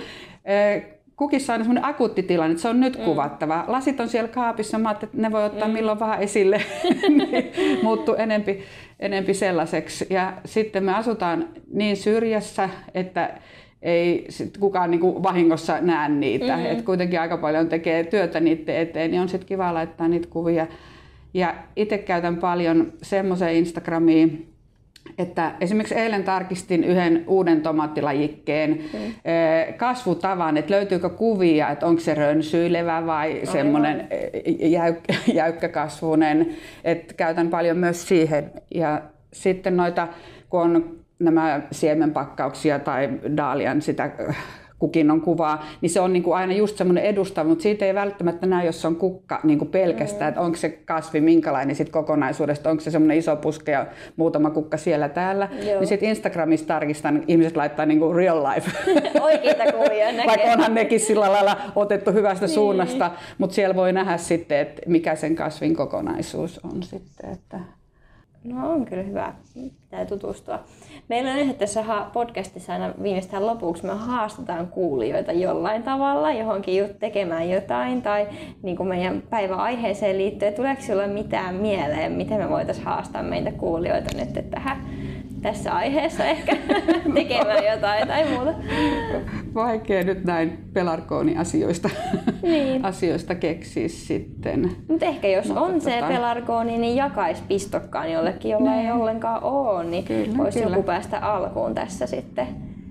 kukissa 1.20 1.54
on 1.54 1.60
semmoinen 1.60 1.84
akuutti 1.84 2.22
tilanne, 2.22 2.52
että 2.52 2.62
se 2.62 2.68
on 2.68 2.80
nyt 2.80 2.98
mm. 2.98 3.04
kuvattava. 3.04 3.64
Lasit 3.66 4.00
on 4.00 4.08
siellä 4.08 4.28
kaapissa, 4.28 4.78
mä 4.78 4.90
että 4.90 5.08
ne 5.12 5.32
voi 5.32 5.44
ottaa 5.44 5.68
mm. 5.68 5.74
milloin 5.74 6.00
vähän 6.00 6.22
esille, 6.22 6.62
niin 7.18 7.52
muuttuu 7.82 8.14
enempi, 8.14 8.62
enempi 9.00 9.34
sellaiseksi. 9.34 10.06
Ja 10.10 10.32
sitten 10.44 10.84
me 10.84 10.94
asutaan 10.94 11.48
niin 11.72 11.96
syrjässä, 11.96 12.68
että 12.94 13.30
ei 13.82 14.26
sit 14.28 14.58
kukaan 14.58 14.90
niinku 14.90 15.22
vahingossa 15.22 15.80
näe 15.80 16.08
niitä. 16.08 16.56
Mm-hmm. 16.56 16.70
Et 16.70 16.82
kuitenkin 16.82 17.20
aika 17.20 17.36
paljon 17.36 17.68
tekee 17.68 18.04
työtä 18.04 18.40
niiden 18.40 18.76
eteen, 18.76 19.10
niin 19.10 19.20
on 19.20 19.28
sitten 19.28 19.48
kiva 19.48 19.74
laittaa 19.74 20.08
niitä 20.08 20.28
kuvia. 20.30 20.66
Ja 21.34 21.54
itse 21.76 21.98
käytän 21.98 22.36
paljon 22.36 22.92
semmoiseen 23.02 23.56
Instagramiin, 23.56 24.52
että 25.20 25.52
esimerkiksi 25.60 25.94
eilen 25.94 26.24
tarkistin 26.24 26.84
yhden 26.84 27.24
uuden 27.26 27.60
tomaattilajikkeen 27.60 28.70
mm. 28.70 29.14
kasvutavan, 29.76 30.56
että 30.56 30.74
löytyykö 30.74 31.08
kuvia, 31.08 31.70
että 31.70 31.86
onko 31.86 32.00
se 32.00 32.14
rönsyilevä 32.14 33.06
vai 33.06 33.40
semmoinen 33.44 34.08
jäykkä, 34.60 35.14
jäykkäkasvunen. 35.42 36.48
Että 36.84 37.14
käytän 37.14 37.48
paljon 37.48 37.76
myös 37.76 38.08
siihen. 38.08 38.50
Ja 38.74 39.02
sitten 39.32 39.76
noita, 39.76 40.08
kun 40.50 40.60
on 40.60 40.96
nämä 41.18 41.60
siemenpakkauksia 41.72 42.78
tai 42.78 43.10
daalian 43.36 43.82
sitä 43.82 44.10
kukinnon 44.80 45.20
kuvaa, 45.20 45.66
niin 45.80 45.90
se 45.90 46.00
on 46.00 46.12
niin 46.12 46.22
kuin 46.22 46.36
aina 46.36 46.52
just 46.52 46.76
semmoinen 46.76 47.04
edustava, 47.04 47.48
mutta 47.48 47.62
siitä 47.62 47.84
ei 47.84 47.94
välttämättä 47.94 48.46
näy, 48.46 48.66
jos 48.66 48.80
se 48.80 48.86
on 48.86 48.96
kukka 48.96 49.40
niin 49.44 49.58
kuin 49.58 49.70
pelkästään, 49.70 50.22
mm. 50.24 50.28
että 50.28 50.40
onko 50.40 50.56
se 50.56 50.68
kasvi 50.68 51.20
minkälainen 51.20 51.76
sit 51.76 51.88
kokonaisuudesta, 51.88 52.70
onko 52.70 52.80
se 52.80 52.90
semmoinen 52.90 53.18
iso 53.18 53.36
puske 53.36 53.72
ja 53.72 53.86
muutama 54.16 54.50
kukka 54.50 54.76
siellä 54.76 55.08
täällä. 55.08 55.48
Joo. 55.66 55.80
Niin 55.80 55.88
sitten 55.88 56.08
Instagramissa 56.08 56.66
tarkistan, 56.66 57.24
ihmiset 57.28 57.56
laittaa 57.56 57.86
niin 57.86 57.98
kuin 57.98 58.16
real 58.16 58.44
life. 58.54 58.70
Oikeita 59.20 59.72
kuvia 59.72 60.12
näkee. 60.12 60.26
Vaikka 60.26 60.52
onhan 60.52 60.74
nekin 60.74 61.00
sillä 61.00 61.32
lailla 61.32 61.56
otettu 61.76 62.12
hyvästä 62.12 62.46
niin. 62.46 62.54
suunnasta, 62.54 63.10
mutta 63.38 63.54
siellä 63.54 63.74
voi 63.74 63.92
nähdä 63.92 64.16
sitten, 64.16 64.58
että 64.58 64.82
mikä 64.86 65.14
sen 65.14 65.36
kasvin 65.36 65.76
kokonaisuus 65.76 66.60
on 66.64 66.82
sitten. 66.82 67.30
Että... 67.32 67.79
No 68.44 68.72
on 68.72 68.84
kyllä 68.84 69.02
hyvä. 69.02 69.34
Pitää 69.54 70.06
tutustua. 70.06 70.58
Meillä 71.08 71.30
on 71.32 71.54
tässä 71.54 71.84
podcastissa 72.12 72.72
aina 72.72 72.94
viimeistään 73.02 73.46
lopuksi 73.46 73.86
me 73.86 73.92
haastetaan 73.92 74.66
kuulijoita 74.66 75.32
jollain 75.32 75.82
tavalla 75.82 76.32
johonkin 76.32 76.84
tekemään 76.98 77.50
jotain 77.50 78.02
tai 78.02 78.28
niin 78.62 78.76
kuin 78.76 78.88
meidän 78.88 79.22
päiväaiheeseen 79.30 80.18
liittyen. 80.18 80.54
Tuleeko 80.54 80.82
sinulle 80.82 81.06
mitään 81.06 81.54
mieleen, 81.54 82.12
miten 82.12 82.38
me 82.38 82.48
voitaisiin 82.48 82.86
haastaa 82.86 83.22
meitä 83.22 83.52
kuulijoita 83.52 84.16
nyt 84.16 84.50
tähän 84.50 84.86
tässä 85.42 85.72
aiheessa 85.74 86.24
ehkä 86.24 86.56
tekemään 87.14 87.64
jotain 87.64 88.08
tai 88.08 88.28
muuta. 88.28 88.54
Vaikea 89.54 90.04
nyt 90.04 90.24
näin 90.24 90.58
pelarkooni 90.72 91.36
asioista, 91.36 91.90
niin. 92.42 92.84
asioista 92.90 93.34
keksiä 93.34 93.88
sitten. 93.88 94.70
Mutta 94.88 95.06
ehkä 95.06 95.28
jos 95.28 95.46
Mutta 95.46 95.60
on 95.60 95.72
tota... 95.72 95.84
se 95.84 96.02
pelarkooni, 96.08 96.78
niin 96.78 96.96
jakaisi 96.96 97.42
pistokkaan 97.48 98.12
jollekin, 98.12 98.50
jolla 98.50 98.70
ne. 98.70 98.86
ei 98.86 98.92
ollenkaan 98.92 99.42
ole, 99.42 99.84
niin 99.84 100.04
kyllä, 100.04 100.36
voisi 100.36 100.60
kyllä. 100.60 100.76
joku 100.76 100.86
päästä 100.86 101.18
alkuun 101.18 101.74
tässä 101.74 102.06
sitten. 102.06 102.46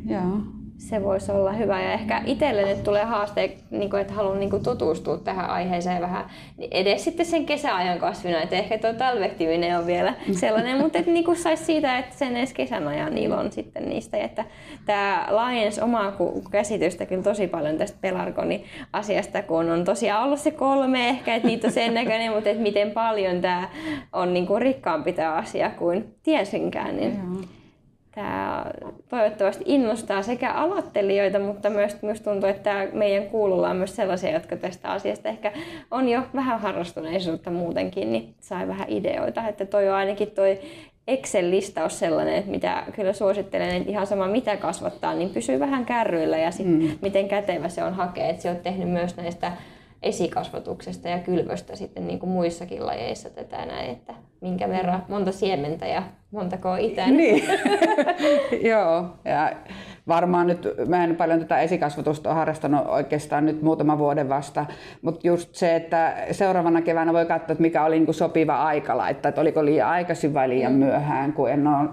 Joo. 0.05 0.58
Se 0.79 1.03
voisi 1.03 1.31
olla 1.31 1.51
hyvä. 1.51 1.81
Ja 1.81 1.93
ehkä 1.93 2.21
itselle 2.25 2.61
nyt 2.61 2.83
tulee 2.83 3.03
haaste, 3.03 3.51
niin 3.71 3.89
kuin, 3.89 4.01
että 4.01 4.13
haluan 4.13 4.39
niin 4.39 4.49
kuin 4.49 4.63
tutustua 4.63 5.17
tähän 5.17 5.49
aiheeseen 5.49 6.01
vähän 6.01 6.25
niin 6.57 6.69
edes 6.73 7.03
sitten 7.03 7.25
sen 7.25 7.45
kesäajan 7.45 7.99
kasvina. 7.99 8.41
Että 8.41 8.55
ehkä 8.55 8.77
tuo 8.77 8.93
talvehtiminen 8.93 9.79
on 9.79 9.85
vielä 9.85 10.13
sellainen, 10.31 10.77
mutta 10.77 10.99
että 10.99 11.11
niin 11.11 11.37
saisi 11.37 11.65
siitä, 11.65 11.97
että 11.97 12.15
sen 12.17 12.37
edes 12.37 12.53
kesän 12.53 12.87
ajan 12.87 13.17
ilon 13.17 13.51
sitten 13.51 13.89
niistä. 13.89 14.17
Ja 14.17 14.23
että 14.23 14.45
tämä 14.85 15.27
laajens 15.29 15.79
omaa 15.79 16.13
käsitystä 16.51 17.05
kyllä 17.05 17.23
tosi 17.23 17.47
paljon 17.47 17.77
tästä 17.77 17.97
pelarkoni 18.01 18.63
asiasta, 18.93 19.43
kun 19.43 19.69
on 19.69 19.83
tosiaan 19.83 20.23
ollut 20.23 20.39
se 20.39 20.51
kolme 20.51 21.09
ehkä, 21.09 21.35
että 21.35 21.47
niitä 21.47 21.67
on 21.67 21.73
sen 21.73 21.93
näköinen, 21.93 22.31
mutta 22.31 22.49
että 22.49 22.63
miten 22.63 22.91
paljon 22.91 23.41
tämä 23.41 23.69
on 24.13 24.33
niin 24.33 24.47
kuin 24.47 24.61
rikkaampi 24.61 25.13
tämä 25.13 25.33
asia 25.33 25.69
kuin 25.69 26.15
tiesinkään. 26.23 26.97
Niin 26.97 27.19
tämä 28.15 28.65
toivottavasti 29.09 29.63
innostaa 29.67 30.21
sekä 30.21 30.51
aloittelijoita, 30.51 31.39
mutta 31.39 31.69
myös, 31.69 32.01
myös 32.01 32.21
tuntuu, 32.21 32.49
että 32.49 32.87
meidän 32.93 33.29
kuululla 33.29 33.69
on 33.69 33.75
myös 33.75 33.95
sellaisia, 33.95 34.31
jotka 34.31 34.55
tästä 34.55 34.89
asiasta 34.89 35.29
ehkä 35.29 35.51
on 35.91 36.09
jo 36.09 36.21
vähän 36.35 36.59
harrastuneisuutta 36.59 37.51
muutenkin, 37.51 38.11
niin 38.11 38.33
sai 38.39 38.67
vähän 38.67 38.89
ideoita. 38.89 39.47
Että 39.47 39.65
toi 39.65 39.89
on 39.89 39.95
ainakin 39.95 40.31
toi 40.31 40.59
Excel-listaus 41.07 41.99
sellainen, 41.99 42.35
että 42.35 42.51
mitä 42.51 42.83
kyllä 42.95 43.13
suosittelen, 43.13 43.75
että 43.75 43.89
ihan 43.89 44.07
sama 44.07 44.27
mitä 44.27 44.57
kasvattaa, 44.57 45.13
niin 45.13 45.29
pysyy 45.29 45.59
vähän 45.59 45.85
kärryillä 45.85 46.37
ja 46.37 46.51
sit 46.51 46.67
mm. 46.67 46.89
miten 47.01 47.27
kätevä 47.27 47.69
se 47.69 47.83
on 47.83 47.93
hakea. 47.93 48.27
Että 48.27 48.41
se 48.41 48.49
on 48.49 48.57
tehnyt 48.57 48.89
myös 48.89 49.17
näistä 49.17 49.51
esikasvatuksesta 50.01 51.09
ja 51.09 51.19
kylvöstä 51.19 51.75
sitten 51.75 52.07
niin 52.07 52.19
kuin 52.19 52.29
muissakin 52.29 52.85
lajeissa 52.85 53.29
tätä 53.29 53.65
näin, 53.65 53.89
että 53.89 54.13
minkä 54.41 54.69
verran, 54.69 55.05
monta 55.09 55.31
siementä 55.31 55.87
ja 55.87 56.03
montako 56.31 56.75
itään. 56.75 57.17
Niin, 57.17 57.43
joo. 58.71 59.05
Ja 59.25 59.51
varmaan 60.07 60.47
nyt, 60.47 60.67
mä 60.87 61.03
en 61.03 61.15
paljon 61.15 61.39
tätä 61.39 61.59
esikasvatusta 61.59 62.29
ole 62.29 62.37
harrastanut 62.37 62.87
oikeastaan 62.87 63.45
nyt 63.45 63.61
muutama 63.61 63.97
vuoden 63.97 64.29
vasta, 64.29 64.65
mutta 65.01 65.27
just 65.27 65.55
se, 65.55 65.75
että 65.75 66.15
seuraavana 66.31 66.81
keväänä 66.81 67.13
voi 67.13 67.25
katsoa, 67.25 67.51
että 67.51 67.61
mikä 67.61 67.83
oli 67.83 67.95
niin 67.95 68.05
kuin 68.05 68.15
sopiva 68.15 68.63
aika 68.63 68.97
laittaa, 68.97 69.29
että 69.29 69.41
oliko 69.41 69.65
liian 69.65 69.89
aikaisin 69.89 70.33
vai 70.33 70.49
liian 70.49 70.71
mm. 70.73 70.79
myöhään, 70.79 71.33
kun 71.33 71.49
en 71.49 71.67
ole, 71.67 71.89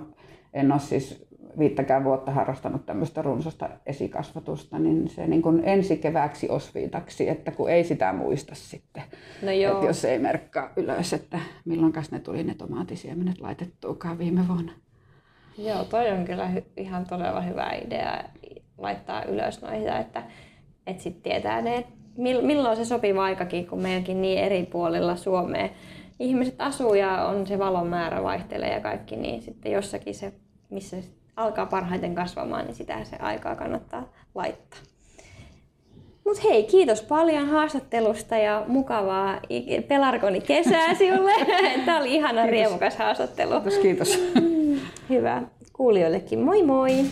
en 0.55 0.73
ole 0.73 0.81
siis 0.81 1.26
viittäkään 1.59 2.05
vuotta 2.05 2.31
harrastanut 2.31 2.87
tämmöistä 2.87 3.23
runsasta 3.23 3.69
esikasvatusta, 3.87 4.79
niin 4.79 5.09
se 5.09 5.27
niin 5.27 5.43
kuin 5.43 5.63
ensi 5.65 5.97
kevääksi 5.97 6.49
osviitaksi, 6.49 7.29
että 7.29 7.51
kun 7.51 7.71
ei 7.71 7.85
sitä 7.85 8.13
muista 8.13 8.55
sitten. 8.55 9.03
No 9.43 9.51
joo. 9.51 9.75
Että 9.75 9.87
jos 9.87 10.05
ei 10.05 10.19
merkkaa 10.19 10.71
ylös, 10.77 11.13
että 11.13 11.41
milloinkas 11.65 12.11
ne 12.11 12.21
tuli 12.21 12.45
ne 12.45 12.55
tomaattisiemenet 12.55 13.41
laitettuukaan 13.41 14.19
viime 14.19 14.49
vuonna. 14.49 14.73
Joo, 15.59 15.85
toi 15.85 16.11
on 16.11 16.25
kyllä 16.25 16.51
hy- 16.55 16.73
ihan 16.77 17.07
todella 17.07 17.41
hyvä 17.41 17.71
idea 17.87 18.25
laittaa 18.79 19.25
ylös 19.25 19.63
noita, 19.63 19.99
että, 19.99 20.23
että 20.87 21.03
sitten 21.03 21.23
tietää 21.23 21.63
ne, 21.63 21.85
milloin 22.43 22.77
se 22.77 22.85
sopiva 22.85 23.25
aikakin, 23.25 23.67
kun 23.67 23.83
meidänkin 23.83 24.23
niin 24.23 24.39
eri 24.39 24.67
puolilla 24.67 25.17
Suomea 25.17 25.69
ihmiset 26.19 26.55
asuu 26.59 26.95
ja 26.95 27.27
on 27.27 27.47
se 27.47 27.59
valon 27.59 27.87
määrä 27.87 28.23
vaihtelee 28.23 28.73
ja 28.73 28.81
kaikki, 28.81 29.17
niin 29.17 29.43
sitten 29.43 29.73
jossakin 29.73 30.15
se, 30.15 30.33
missä 30.71 30.97
alkaa 31.37 31.67
parhaiten 31.67 32.15
kasvamaan, 32.15 32.65
niin 32.65 32.75
sitä 32.75 33.05
se 33.05 33.17
aikaa 33.17 33.57
kannattaa 33.57 34.13
laittaa. 34.35 34.81
Mut 36.25 36.45
hei, 36.45 36.65
kiitos 36.65 37.03
paljon 37.03 37.49
haastattelusta 37.49 38.37
ja 38.37 38.65
mukavaa 38.69 39.41
pelarkoni 39.89 40.41
kesää 40.41 40.95
sinulle. 40.95 41.33
Tämä 41.87 41.99
oli 41.99 42.15
ihana 42.15 42.43
kiitos. 42.43 42.51
riemukas 42.51 42.97
haastattelu. 42.97 43.51
Kiitos, 43.61 43.79
kiitos. 43.79 44.33
Hyvä. 45.11 45.43
Kuulijoillekin 45.73 46.39
moi 46.39 46.63
moi! 46.63 47.05